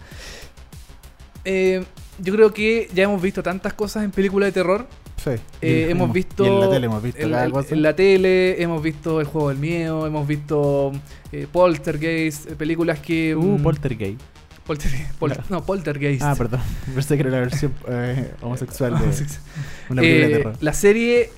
[1.46, 1.84] Eh,
[2.20, 4.88] yo creo que ya hemos visto tantas cosas en películas de terror.
[5.24, 5.32] Sí.
[5.62, 6.46] Eh, Y- hemos visto.
[6.46, 7.74] Y en la tele hemos visto en, cada en- cosa.
[7.76, 10.92] en la tele, hemos visto El juego del miedo, hemos visto
[11.32, 13.36] eh, Poltergeist, eh, películas que.
[13.36, 14.22] Uh, mm, Poltergeist.
[14.68, 15.44] Polter- Pol- Claro.
[15.50, 16.22] no, Poltergeist.
[16.24, 16.60] Ah, perdón.
[16.94, 19.06] Pensé que era la versión eh, homosexual de
[19.90, 20.54] una película de terror.
[20.62, 21.30] La serie.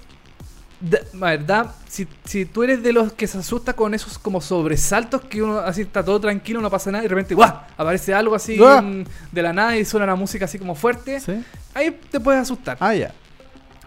[0.82, 4.18] Da- a ver, da- si, si tú eres de los que se asusta con esos
[4.20, 7.52] como sobresaltos que uno así está todo tranquilo, no pasa nada y de repente ¡guau!
[7.78, 9.04] aparece algo así ¡Guau!
[9.32, 11.34] de la nada y suena una música así como fuerte, ¿Sí?
[11.74, 12.78] ahí te puedes asustar.
[12.80, 13.14] Ah, ya.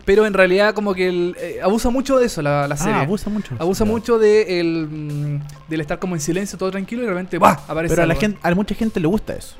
[0.05, 2.95] Pero en realidad como que el, eh, abusa mucho de eso la, la serie.
[2.95, 3.55] Ah, abusa mucho.
[3.59, 7.53] Abusa mucho de el, del estar como en silencio, todo tranquilo y de repente ¡guau!
[7.69, 8.21] aparece Pero a, la algo.
[8.21, 9.55] gente, a mucha gente le gusta eso.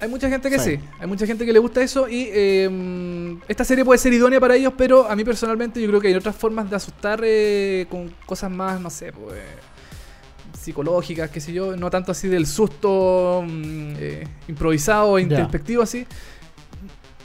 [0.00, 0.76] Hay mucha gente que sí.
[0.76, 0.80] Sí.
[1.00, 4.54] hay mucha gente que le gusta eso y eh, esta serie puede ser idónea para
[4.54, 8.12] ellos, pero a mí personalmente yo creo que hay otras formas de asustar eh, con
[8.24, 9.34] cosas más, no sé, pues,
[10.56, 16.06] psicológicas, qué sé yo, no tanto así del susto mm, eh, improvisado, introspectivo así.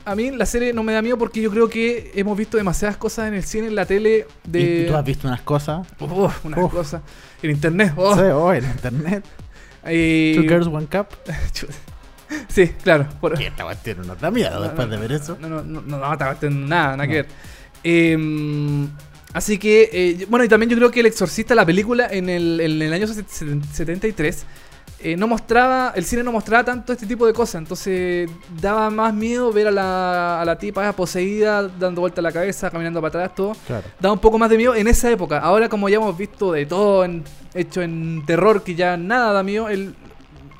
[0.04, 2.96] a mí la serie no me da miedo porque yo creo que hemos visto demasiadas
[2.96, 4.82] cosas en el cine, en la tele, de...
[4.82, 5.86] Y tú has visto unas cosas.
[6.00, 7.02] Unas cosas.
[7.40, 7.92] En internet.
[7.96, 8.16] oh.
[8.16, 9.24] Sí, oh, en internet.
[9.84, 11.08] Two Girls, One Cup.
[12.48, 13.06] Sí, claro.
[13.20, 15.36] por- Que esta cuestión no da miedo después de ver eso.
[15.40, 17.26] No, no, no, no, no, te aguanten nada, nada que ver.
[17.82, 18.86] Eh,
[19.32, 22.60] así que, eh, bueno, y también yo creo que El Exorcista, la película, en el,
[22.60, 24.44] en el año set- set- 73,
[25.00, 28.30] eh, no mostraba, el cine no mostraba tanto este tipo de cosas, entonces
[28.60, 33.00] daba más miedo ver a la, a la tipa poseída, dando vuelta la cabeza, caminando
[33.02, 33.52] para atrás, todo.
[33.66, 33.86] Claro.
[34.00, 35.38] Daba un poco más de miedo en esa época.
[35.40, 37.22] Ahora, como ya hemos visto de todo en-
[37.52, 39.94] hecho en terror, que ya nada da miedo, el-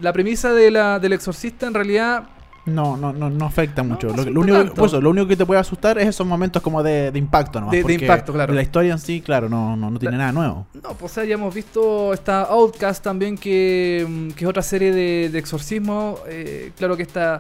[0.05, 2.25] la premisa de la, del exorcista en realidad
[2.67, 4.09] No, no, no, no afecta mucho.
[4.09, 7.11] no lo, único, pues lo único que te puede asustar es esos momentos como de,
[7.11, 7.73] de impacto nomás.
[7.73, 8.55] De- de impacto, claro.
[8.55, 10.67] La historia en sí, claro, no, no, no tiene nada nuevo.
[10.83, 15.39] No, pues ya hemos visto esta Outcast también, que, que es otra serie de, de
[15.39, 16.19] exorcismo.
[16.27, 17.39] eh, claro que está.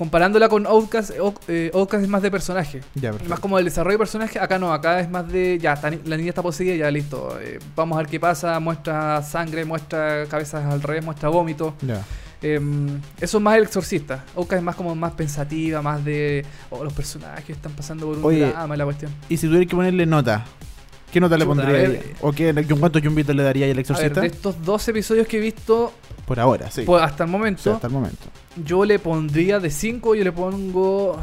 [0.00, 2.80] Comparándola con Outcast, eh, Out- eh, Outcast es más de personaje.
[2.94, 3.12] Ya.
[3.28, 4.38] Más como el desarrollo de personaje.
[4.40, 5.58] Acá no, acá es más de.
[5.60, 7.38] Ya, está la niña está poseída, ya listo.
[7.38, 8.58] eh, vamos a ver qué pasa.
[8.60, 11.74] Muestra sangre, muestra cabezas al revés, muestra vómito.
[11.82, 12.02] Ya.
[12.40, 14.24] Em, eso es más el exorcista.
[14.36, 16.46] Outcast es más como más pensativa, más de.
[16.70, 19.12] Oh, los personajes están pasando por un Oye, drama, la cuestión.
[19.28, 20.46] Y si tuviera que ponerle nota,
[21.12, 21.72] ¿qué nota le pondría?
[21.72, 22.14] ver.
[22.22, 24.22] ¿O qué, cuántos yumbitos le daría A ver, exorcista?
[24.22, 25.92] de estos dos episodios que he visto,
[26.24, 26.84] Por ahora, sí.
[26.86, 27.60] pues, hasta el momento.
[27.62, 28.24] sea, hasta el momento.
[28.56, 31.18] Yo le pondría de 5, yo le pongo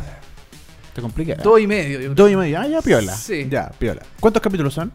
[0.93, 1.36] Te complica.
[1.36, 1.99] 2 y medio.
[1.99, 2.13] yo.
[2.15, 2.59] Dos y medio.
[2.59, 3.13] Ah, ya, piola.
[3.15, 3.47] Sí.
[3.49, 4.01] Ya, piola.
[4.19, 4.91] ¿Cuántos capítulos son?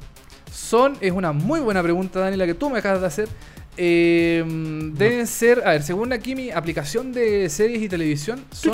[0.50, 3.28] Son, es una muy buena pregunta, Dani, la que tú me acabas de hacer.
[3.76, 4.44] Eh,
[4.94, 8.72] deben ser, a ver, según aquí mi aplicación de series y televisión, son,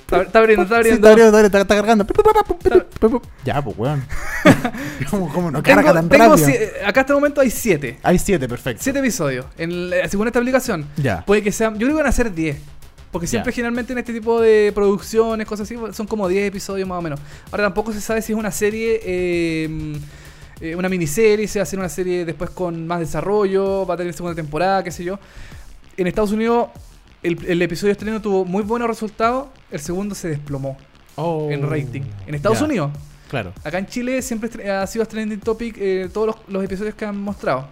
[0.00, 1.08] está, está abriendo, está Sí, abriendo.
[1.08, 2.06] está abriendo, está, está cargando.
[3.44, 4.02] Ya, pues, weón.
[5.10, 6.48] ¿Cómo, cómo no carga Tengo, tan tengo rápido?
[6.48, 7.98] sie- acá hasta el momento hay 7.
[8.02, 8.82] Hay siete, perfecto.
[8.82, 10.86] 7 episodios, en, la- según esta aplicación.
[10.96, 11.24] Ya.
[11.24, 12.56] Puede que sean, yo creo que van a ser 10.
[13.16, 16.98] Porque siempre generalmente en este tipo de producciones, cosas así, son como 10 episodios más
[16.98, 17.20] o menos.
[17.50, 19.98] Ahora tampoco se sabe si es una serie, eh,
[20.60, 23.96] eh, una miniserie, si va a ser una serie después con más desarrollo, va a
[23.96, 25.18] tener segunda temporada, qué sé yo.
[25.96, 26.68] En Estados Unidos
[27.22, 30.76] el, el episodio estreno tuvo muy buenos resultados, el segundo se desplomó
[31.16, 31.48] Oh.
[31.50, 32.02] en rating.
[32.26, 32.90] En Estados Unidos.
[33.30, 33.52] Claro.
[33.64, 37.18] Acá en Chile siempre ha sido trending topic eh, todos los, los episodios que han
[37.18, 37.66] mostrado.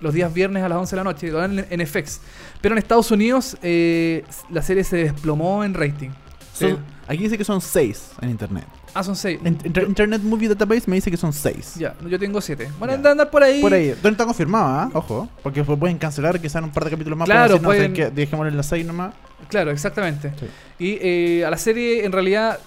[0.00, 2.20] Los días viernes a las 11 de la noche, lo dan en, en FX.
[2.60, 6.10] Pero en Estados Unidos eh, la serie se desplomó en rating.
[6.52, 6.76] Son- Eh,
[7.08, 8.64] aquí dice que son seis en internet.
[8.94, 9.40] ah, son 6.
[9.44, 11.74] En- Inter- Internet Movie Database me dice que son seis.
[11.76, 12.68] Ya, yo tengo 7.
[12.80, 13.60] Van a andar, por ahí.
[13.60, 13.88] Por ahí.
[13.90, 14.90] ¿Dónde está confirmado, ah?
[14.94, 15.28] Ojo.
[15.42, 17.26] Porque pueden cancelar, quizás un par de capítulos más.
[17.26, 19.12] Claro, decir, no, pueden- dejémosle en las seis nomás.
[19.48, 20.32] Claro, exactamente.
[20.40, 20.46] Sí.
[20.78, 22.58] Y eh, a la serie en realidad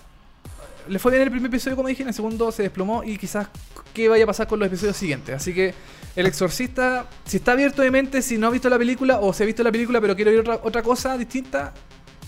[0.88, 3.48] le fue bien el primer episodio, como dije, en el segundo se desplomó y quizás
[3.94, 5.36] qué vaya a pasar con los episodios siguientes.
[5.36, 5.74] Así que
[6.16, 9.44] El Exorcista, si está abierto de mente, si no ha visto la película o si
[9.44, 11.74] ha visto la película pero quiere ver otra, otra cosa distinta,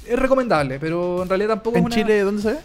[0.06, 1.96] es recomendable, pero en realidad tampoco ¿En es una...
[1.96, 2.60] Chile dónde se ve?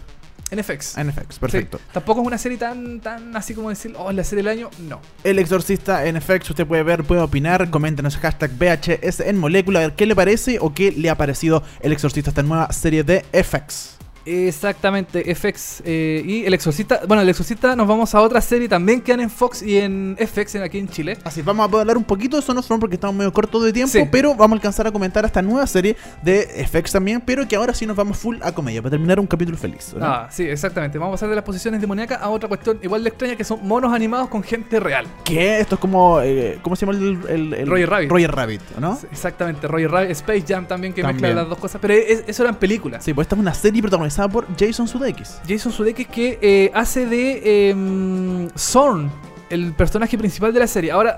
[0.51, 0.97] En FX.
[0.97, 1.79] En FX, perfecto.
[1.79, 4.53] Sí, tampoco es una serie tan, tan así como decir, oh, es la serie del
[4.53, 5.01] año, no.
[5.25, 9.83] El Exorcista en FX, usted puede ver, puede opinar, coméntenos hashtag VHS en molécula, a
[9.83, 13.25] ver qué le parece o qué le ha parecido El Exorcista, esta nueva serie de
[13.33, 13.97] FX.
[14.27, 17.01] Exactamente, FX eh, y El Exorcista.
[17.07, 20.17] Bueno, El Exorcista nos vamos a otra serie también que dan en Fox y en
[20.19, 21.17] FX en- aquí en Chile.
[21.25, 23.63] Así, vamos a poder hablar un poquito de Son of Thrones porque estamos medio cortos
[23.65, 24.01] de tiempo, Sí.
[24.11, 27.73] pero vamos a alcanzar a comentar esta nueva serie de FX también, pero que ahora
[27.73, 29.95] sí nos vamos full a comedia, para terminar un capítulo feliz.
[30.01, 30.99] Ah, sí, exactamente.
[30.99, 33.67] Vamos a pasar de las posiciones demoníacas a otra cuestión igual de extraña que son
[33.67, 35.07] monos animados con gente real.
[35.25, 35.61] ¿Qué?
[35.61, 38.11] Esto es como, eh, ¿cómo se llama el, el, el- Roger Rabbit.
[38.11, 38.97] Roger Rabbit, ¿no?
[38.97, 41.23] Sí, Exactamente, Roger Rabbit, Space Jam también que También.
[41.23, 41.81] mezcla las dos cosas.
[41.81, 43.05] Pero es- eso eran películas.
[43.05, 45.39] Sí, pues esta es una serie protagonizada por Jason Sudeikis.
[45.49, 49.11] Jason Sudeikis que eh, hace de em, Zorn,
[49.51, 50.91] el personaje principal de la serie.
[50.91, 51.17] Ahora,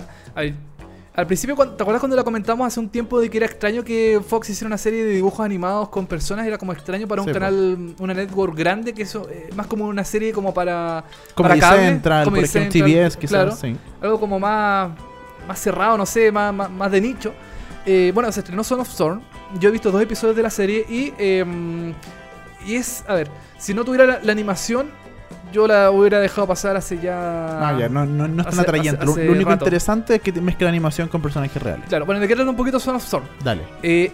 [1.15, 4.21] al principio, ¿te acuerdas cuando la comentamos hace un tiempo de que era extraño que
[4.27, 6.47] Fox hiciera una serie de dibujos animados con personas?
[6.47, 7.41] Era como extraño para un Sí, pues.
[7.41, 11.71] canal, una network grande, que eso eh, más como una serie como para, Comedy para
[11.71, 13.57] cable, Central, Comedy por ejemplo, Central, TBS, quizás, claro.
[13.57, 13.77] sí.
[14.01, 14.91] algo como más,
[15.47, 17.33] más cerrado, no sé, más, más, más de nicho.
[17.85, 19.23] Eh, bueno, se estrenó Son of Thorn.
[19.59, 21.95] Yo he visto dos episodios de la serie y, em,
[22.69, 24.91] y es, a ver, si no tuviera la, la animación,
[25.53, 27.69] yo la hubiera dejado pasar hace ya...
[27.69, 28.97] Ah, ya, no, no, no es tan atrayente.
[28.99, 29.65] hace- Lo- hace lo único rato.
[29.65, 31.87] interesante es que te mezcla animación con personajes reales.
[31.89, 33.25] Claro, bueno, qué trata un poquito Son of Thorn.
[33.43, 33.63] Dale.
[33.83, 34.13] Eh,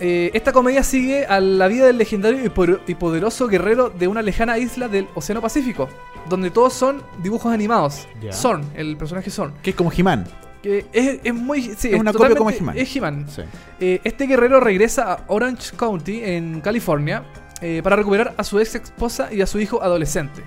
[0.00, 2.38] eh, esta comedia sigue a la vida del legendario
[2.86, 5.88] y, poderoso guerrero de una lejana isla del Océano Pacífico,
[6.28, 8.06] donde todos son dibujos animados.
[8.22, 8.32] Ya.
[8.32, 9.54] Zorn, el personaje Zorn.
[9.60, 10.26] Que es como He-Man.
[10.62, 11.62] Que es, es muy...
[11.76, 12.78] Sí, Es una copia como He-Man.
[12.78, 13.26] Es He-Man.
[13.28, 13.42] Sí.
[13.80, 17.24] Eh, este guerrero regresa a Orange County, en California,
[17.60, 20.42] eh, para recuperar a su ex esposa y a su hijo adolescente.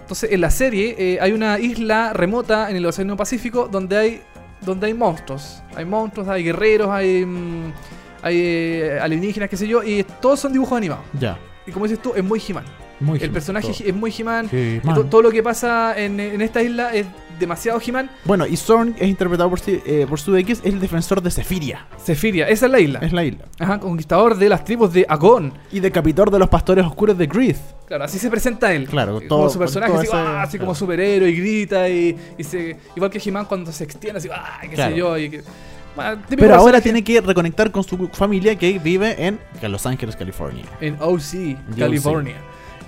[0.00, 4.22] Entonces, en la serie eh, hay una isla remota en el Océano Pacífico donde hay,
[4.60, 5.62] donde hay monstruos.
[5.74, 7.72] Hay monstruos, hay guerreros, hay, mm,
[8.22, 11.04] hay eh, alienígenas, qué sé yo, y todos son dibujos animados.
[11.18, 11.38] Ya.
[11.66, 12.64] Y como dices tú, es muy He-Man.
[13.00, 13.88] Muy El personaje todo.
[13.88, 14.48] es muy He-Man.
[14.94, 17.04] To- todo lo que pasa en, en esta isla es
[17.38, 18.10] demasiado He-Man.
[18.24, 21.30] Bueno, y Zorn es interpretado por, Su- eh, por Sue X, es el defensor de
[21.30, 21.86] Sephiria.
[22.02, 22.98] Sephiria, esa es la isla.
[23.00, 23.44] Es la isla.
[23.58, 25.52] Ajá, conquistador de las tribus de Agon.
[25.72, 27.58] Y decapitor de los pastores oscuros de Greeth.
[27.86, 28.86] Claro, así se presenta él.
[28.88, 32.44] Claro, como todo- su personaje, con así, ah, así como superhéroe y grita y, y
[32.44, 34.92] se, igual que He-Man cuando se extiende, así, ah, qué Claro.
[34.92, 35.18] sé yo.
[35.18, 35.42] Y que,
[35.94, 40.16] bueno, típico Pero ahora tiene que reconectar con su familia que vive en Los Ángeles,
[40.16, 40.64] California.
[40.80, 42.34] En OC, California.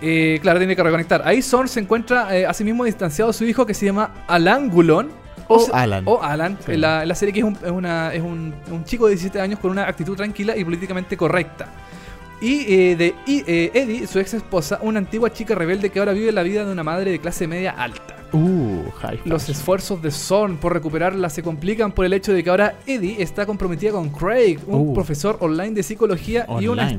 [0.00, 1.22] Eh, claro, tiene que reconectar.
[1.24, 4.12] Ahí Zorn se encuentra eh, a sí mismo distanciado de su hijo que se llama
[4.28, 5.10] Alangulon.
[5.48, 6.04] O se- Alan.
[6.06, 6.58] O Alan.
[6.64, 6.72] Sí.
[6.72, 9.12] En, la, en la serie que es, un, es una- es un, un chico de
[9.14, 11.66] 17 años con una actitud tranquila y políticamente correcta.
[12.40, 16.12] Y eh, de y, eh, Eddie, su ex esposa, una antigua chica rebelde que ahora
[16.12, 18.14] vive la vida de una madre de clase media alta.
[18.32, 18.82] Uh,
[19.24, 23.22] Los esfuerzos de Zorn por recuperarla se complican por el hecho de que ahora Eddie
[23.22, 24.94] está comprometida con Craig, un Uh.
[24.94, 26.98] profesor online de psicología y una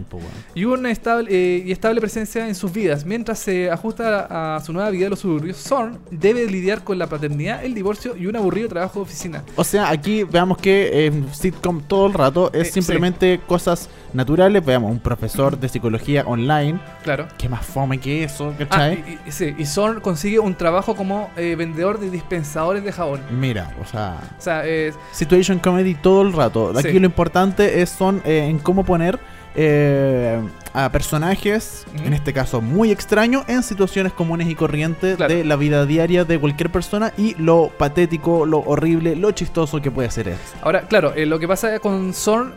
[0.55, 3.05] y una estable, eh, y estable presencia en sus vidas.
[3.05, 6.97] Mientras se ajusta a, a su nueva vida de los suburbios, Zorn debe lidiar con
[6.97, 9.43] la paternidad, el divorcio y un aburrido trabajo de oficina.
[9.55, 14.65] O sea, aquí veamos que eh, sitcom todo el rato es Eh, simplemente cosas naturales.
[14.65, 16.79] Veamos, un profesor de psicología online.
[17.03, 17.27] Claro.
[17.37, 18.53] ¿Qué más fome que eso?
[18.53, 19.19] Ah, ¿Cachai?
[19.25, 23.21] y, y- sí, y Zorn consigue un trabajo como eh, vendedor de dispensadores de jabón.
[23.31, 26.71] Mira, o sea, O sea, eh, situation comedy todo el rato.
[26.77, 26.99] Aquí Sí.
[26.99, 29.19] lo importante es son eh, en cómo poner
[29.55, 30.39] eh,
[30.73, 35.33] a personajes, en este caso muy extraños, en situaciones comunes y corrientes Claro.
[35.33, 39.89] de la vida diaria de cualquier persona y lo patético, lo horrible, lo chistoso que
[39.91, 40.39] puede ser eso.
[40.61, 42.53] ahora, claro, eh, lo que pasa con Zorn,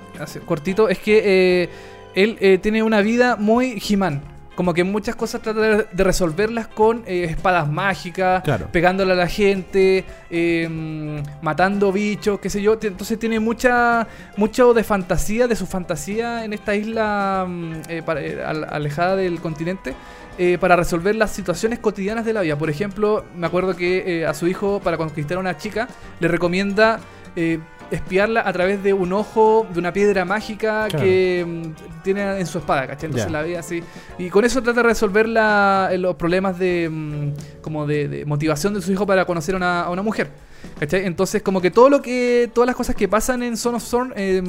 [0.46, 1.22] cortito, es que
[1.64, 1.70] eh,
[2.14, 4.22] él eh, tiene una vida muy He-Man.
[4.62, 8.68] Como que muchas cosas trata de, resolverlas con eh, espadas mágicas, Claro.
[8.70, 12.78] pegándole a la gente, eh, matando bichos, qué sé yo.
[12.80, 14.06] Entonces tiene mucha
[14.36, 19.16] mucho de fantasía, de su fantasía en esta isla mm, eh, para- eh, al- alejada
[19.16, 19.94] del continente.
[20.38, 22.56] eh, para resolver las situaciones cotidianas de la vida.
[22.56, 25.88] Por ejemplo, me acuerdo que eh, a su hijo, para conquistar a una chica,
[26.20, 27.00] le recomienda
[27.36, 27.58] eh,
[27.90, 31.04] espiarla a través de un ojo, de una piedra mágica Claro.
[31.04, 33.06] que mm, tiene en su espada, ¿cachai?
[33.06, 33.82] Entonces la ve así.
[34.18, 38.24] Y con eso trata de resolver la- eh, los problemas de mm, como de, de
[38.24, 40.30] motivación de su hijo para conocer a una, a una mujer.
[40.78, 41.04] ¿Cachai?
[41.06, 42.50] Entonces, como que todo lo que.
[42.54, 44.42] todas las cosas que pasan en Son of Zorn, eh,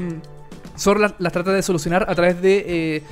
[0.77, 3.03] Zorn las, las trata de solucionar a través de eh,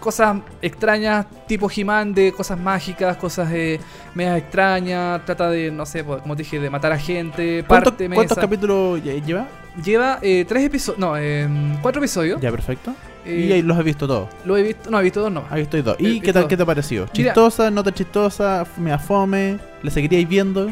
[0.00, 3.78] cosas extrañas, tipo He-Man, de cosas mágicas, cosas eh,
[4.14, 5.24] medias extrañas.
[5.24, 7.64] Trata de, no sé, pues, como te dije, de matar a gente.
[7.68, 8.40] ¿Cuántos, Parte cuántos mesa.
[8.46, 9.46] capítulos lle- lleva?
[9.84, 10.98] Lleva eh, tres episodios.
[10.98, 11.48] No, eh,
[11.82, 12.40] cuatro episodios.
[12.40, 12.92] Ya, perfecto.
[13.24, 14.28] Eh, y ahí los he visto todos.
[14.44, 14.90] Lo he visto.
[14.90, 15.44] No, he visto dos no.
[15.50, 15.96] Has visto y dos.
[16.00, 16.42] He ¿Y qué tal?
[16.42, 16.48] dos.
[16.48, 17.06] ¿Qué te ha parecido?
[17.16, 17.32] Mira.
[17.32, 17.70] ¿Chistosa?
[17.70, 18.66] ¿No tan chistosa?
[18.78, 19.58] ¿Me fome?
[19.82, 20.70] ¿Le seguiríais viendo?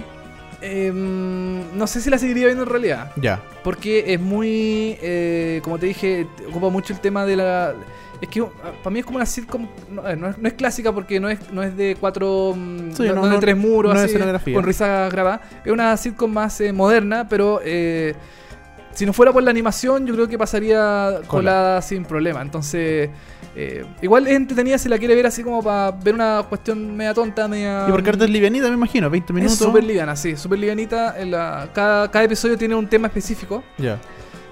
[0.60, 3.12] Em, no sé si la seguiría viendo en realidad.
[3.16, 3.40] Ya.
[3.62, 4.96] Porque es muy.
[5.00, 7.74] eh, como te dije, ocupa mucho el tema de la.
[8.20, 8.42] Es que
[8.82, 9.68] para mí es como una sitcom.
[9.90, 12.52] No, eh, no es, no es clásica porque no es, no es de cuatro.
[12.56, 14.12] mm, Sí, no, no- de tres muros, así,
[14.54, 15.40] con risas grabadas.
[15.64, 17.60] Es una sitcom más eh, moderna, pero.
[17.64, 18.14] eh,
[18.92, 22.42] si no fuera por la animación, yo creo que pasaría colada sin problema.
[22.42, 23.10] Entonces.
[23.54, 27.14] eh, igual es entretenida si la quiere ver así como para ver una cuestión media
[27.14, 27.86] tonta, media.
[27.88, 29.52] Y porque ahorita es livianita, me imagino, 20 minutos.
[29.60, 31.16] Es súper liviana, sí, súper livianita.
[31.20, 33.62] En la- cada, cada episodio tiene un tema específico.
[33.78, 33.98] Ya.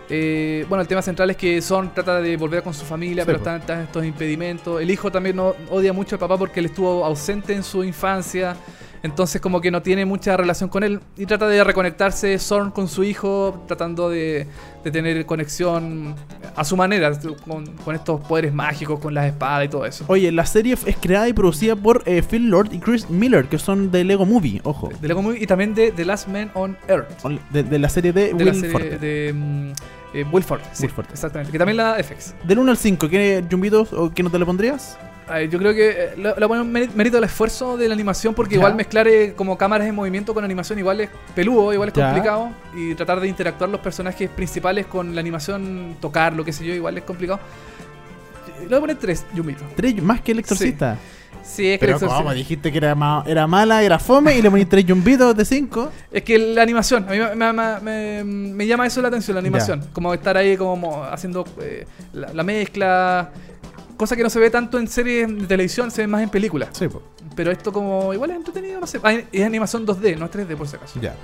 [0.08, 3.26] Eh, bueno, el tema central es que Son trata de volver con su familia, Sí,
[3.26, 4.80] pero están, están estos impedimentos.
[4.80, 8.56] El hijo también no, odia mucho al papá porque él estuvo ausente en su infancia.
[9.02, 11.00] Entonces como que no tiene mucha relación con él.
[11.16, 14.48] Y trata de reconectarse Zorn con su hijo, tratando de,
[14.82, 16.14] de tener conexión
[16.56, 17.12] a su manera,
[17.46, 20.04] con, con estos poderes mágicos, con las espadas y todo eso.
[20.08, 23.58] Oye, la serie es creada y producida por eh, Phil Lord y Chris Miller, que
[23.58, 24.88] son de Lego Movie, ojo.
[25.00, 27.06] De Lego Movie y también de The Last Man on Earth.
[27.50, 28.98] De, de la serie de, De la Will serie Forte.
[28.98, 29.72] de mm,
[30.14, 30.24] eh,
[30.72, 31.12] sí, Forte.
[31.12, 31.52] Exactamente.
[31.52, 32.34] Que también la FX.
[32.44, 34.98] Del 1 al 5, ¿qué jumbitos o qué no te le pondrías?
[35.28, 38.58] Ay, yo creo que le ponen mérito al esfuerzo de la animación porque Ya.
[38.60, 42.04] igual mezclar eh, como cámaras en movimiento con animación igual es peludo, igual es Ya.
[42.06, 46.64] complicado y tratar de interactuar los personajes principales con la animación, tocar lo que sé
[46.64, 47.40] yo, igual es complicado.
[48.60, 49.64] Le voy a poner tres, Yumito.
[49.74, 50.94] Tres, más que el exorcista.
[50.94, 51.00] Sí,
[51.42, 54.64] es que, Pero como dijiste que era, ma- era mala, era fome y le poní
[54.64, 55.90] tres jumbitos de 5.
[56.12, 59.40] es que la animación, a mí me, me- me- me llama eso la atención, la
[59.40, 59.84] animación.
[59.92, 63.30] Como estar ahí como haciendo eh, la, la mezcla.
[63.96, 66.68] Cosa que no se ve tanto en series de televisión, se ve más en películas.
[66.72, 67.02] Sí, po.
[67.34, 69.00] Pero esto como igual es entretenido, no sé.
[69.02, 71.00] Ah, Es animación 2D, no es 3D por si acaso.
[71.00, 71.14] Ya.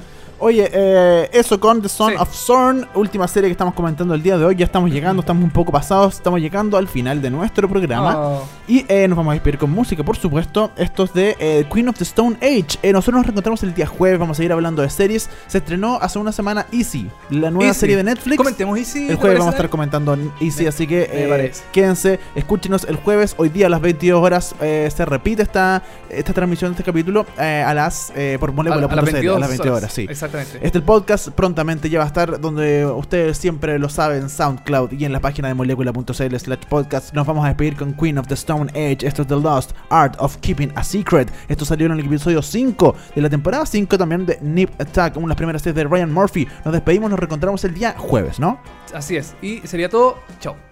[0.44, 2.16] Oye, eh, eso con The Son Sí.
[2.18, 4.56] of Zorn, última serie que estamos comentando el día de hoy.
[4.56, 8.14] Ya estamos llegando, estamos un poco pasados, estamos llegando al final de nuestro programa.
[8.18, 8.44] Oh.
[8.66, 10.72] Y eh, nos vamos a despedir con música, por supuesto.
[10.74, 12.76] Esto es de eh, Queen of the Stone Age.
[12.82, 15.30] Eh, nosotros nos reencontramos el día jueves, vamos a seguir hablando de series.
[15.46, 17.78] Se estrenó hace una semana Easy, la nueva Easy.
[17.78, 18.36] serie de Netflix.
[18.36, 19.02] Comentemos Easy.
[19.02, 22.96] El ¿te jueves vamos a estar comentando Easy, Me- así que eh, quédense, escúchenos el
[22.96, 23.36] jueves.
[23.38, 27.26] Hoy día a las 22 horas eh, se repite esta, esta transmisión de este capítulo
[27.38, 30.08] eh, a las eh, por A, molécula.cl, a las 22, a las 22 horas, sí.
[30.32, 30.66] Exactamente.
[30.66, 35.12] Este podcast prontamente ya va a estar donde ustedes siempre lo saben, SoundCloud y en
[35.12, 37.12] la página de molecula.cl slash podcast.
[37.14, 39.06] Nos vamos a despedir con Queen of the Stone Age.
[39.06, 41.30] Esto es The Lost Art of Keeping a Secret.
[41.48, 45.26] Esto salió en el episodio 5 de la temporada 5 también de Nip Attack, una
[45.26, 46.48] de las primeras series de Ryan Murphy.
[46.64, 48.58] Nos despedimos, nos reencontramos el día jueves, ¿no?
[48.94, 49.34] Así es.
[49.42, 50.18] Y sería todo.
[50.40, 50.71] Chao.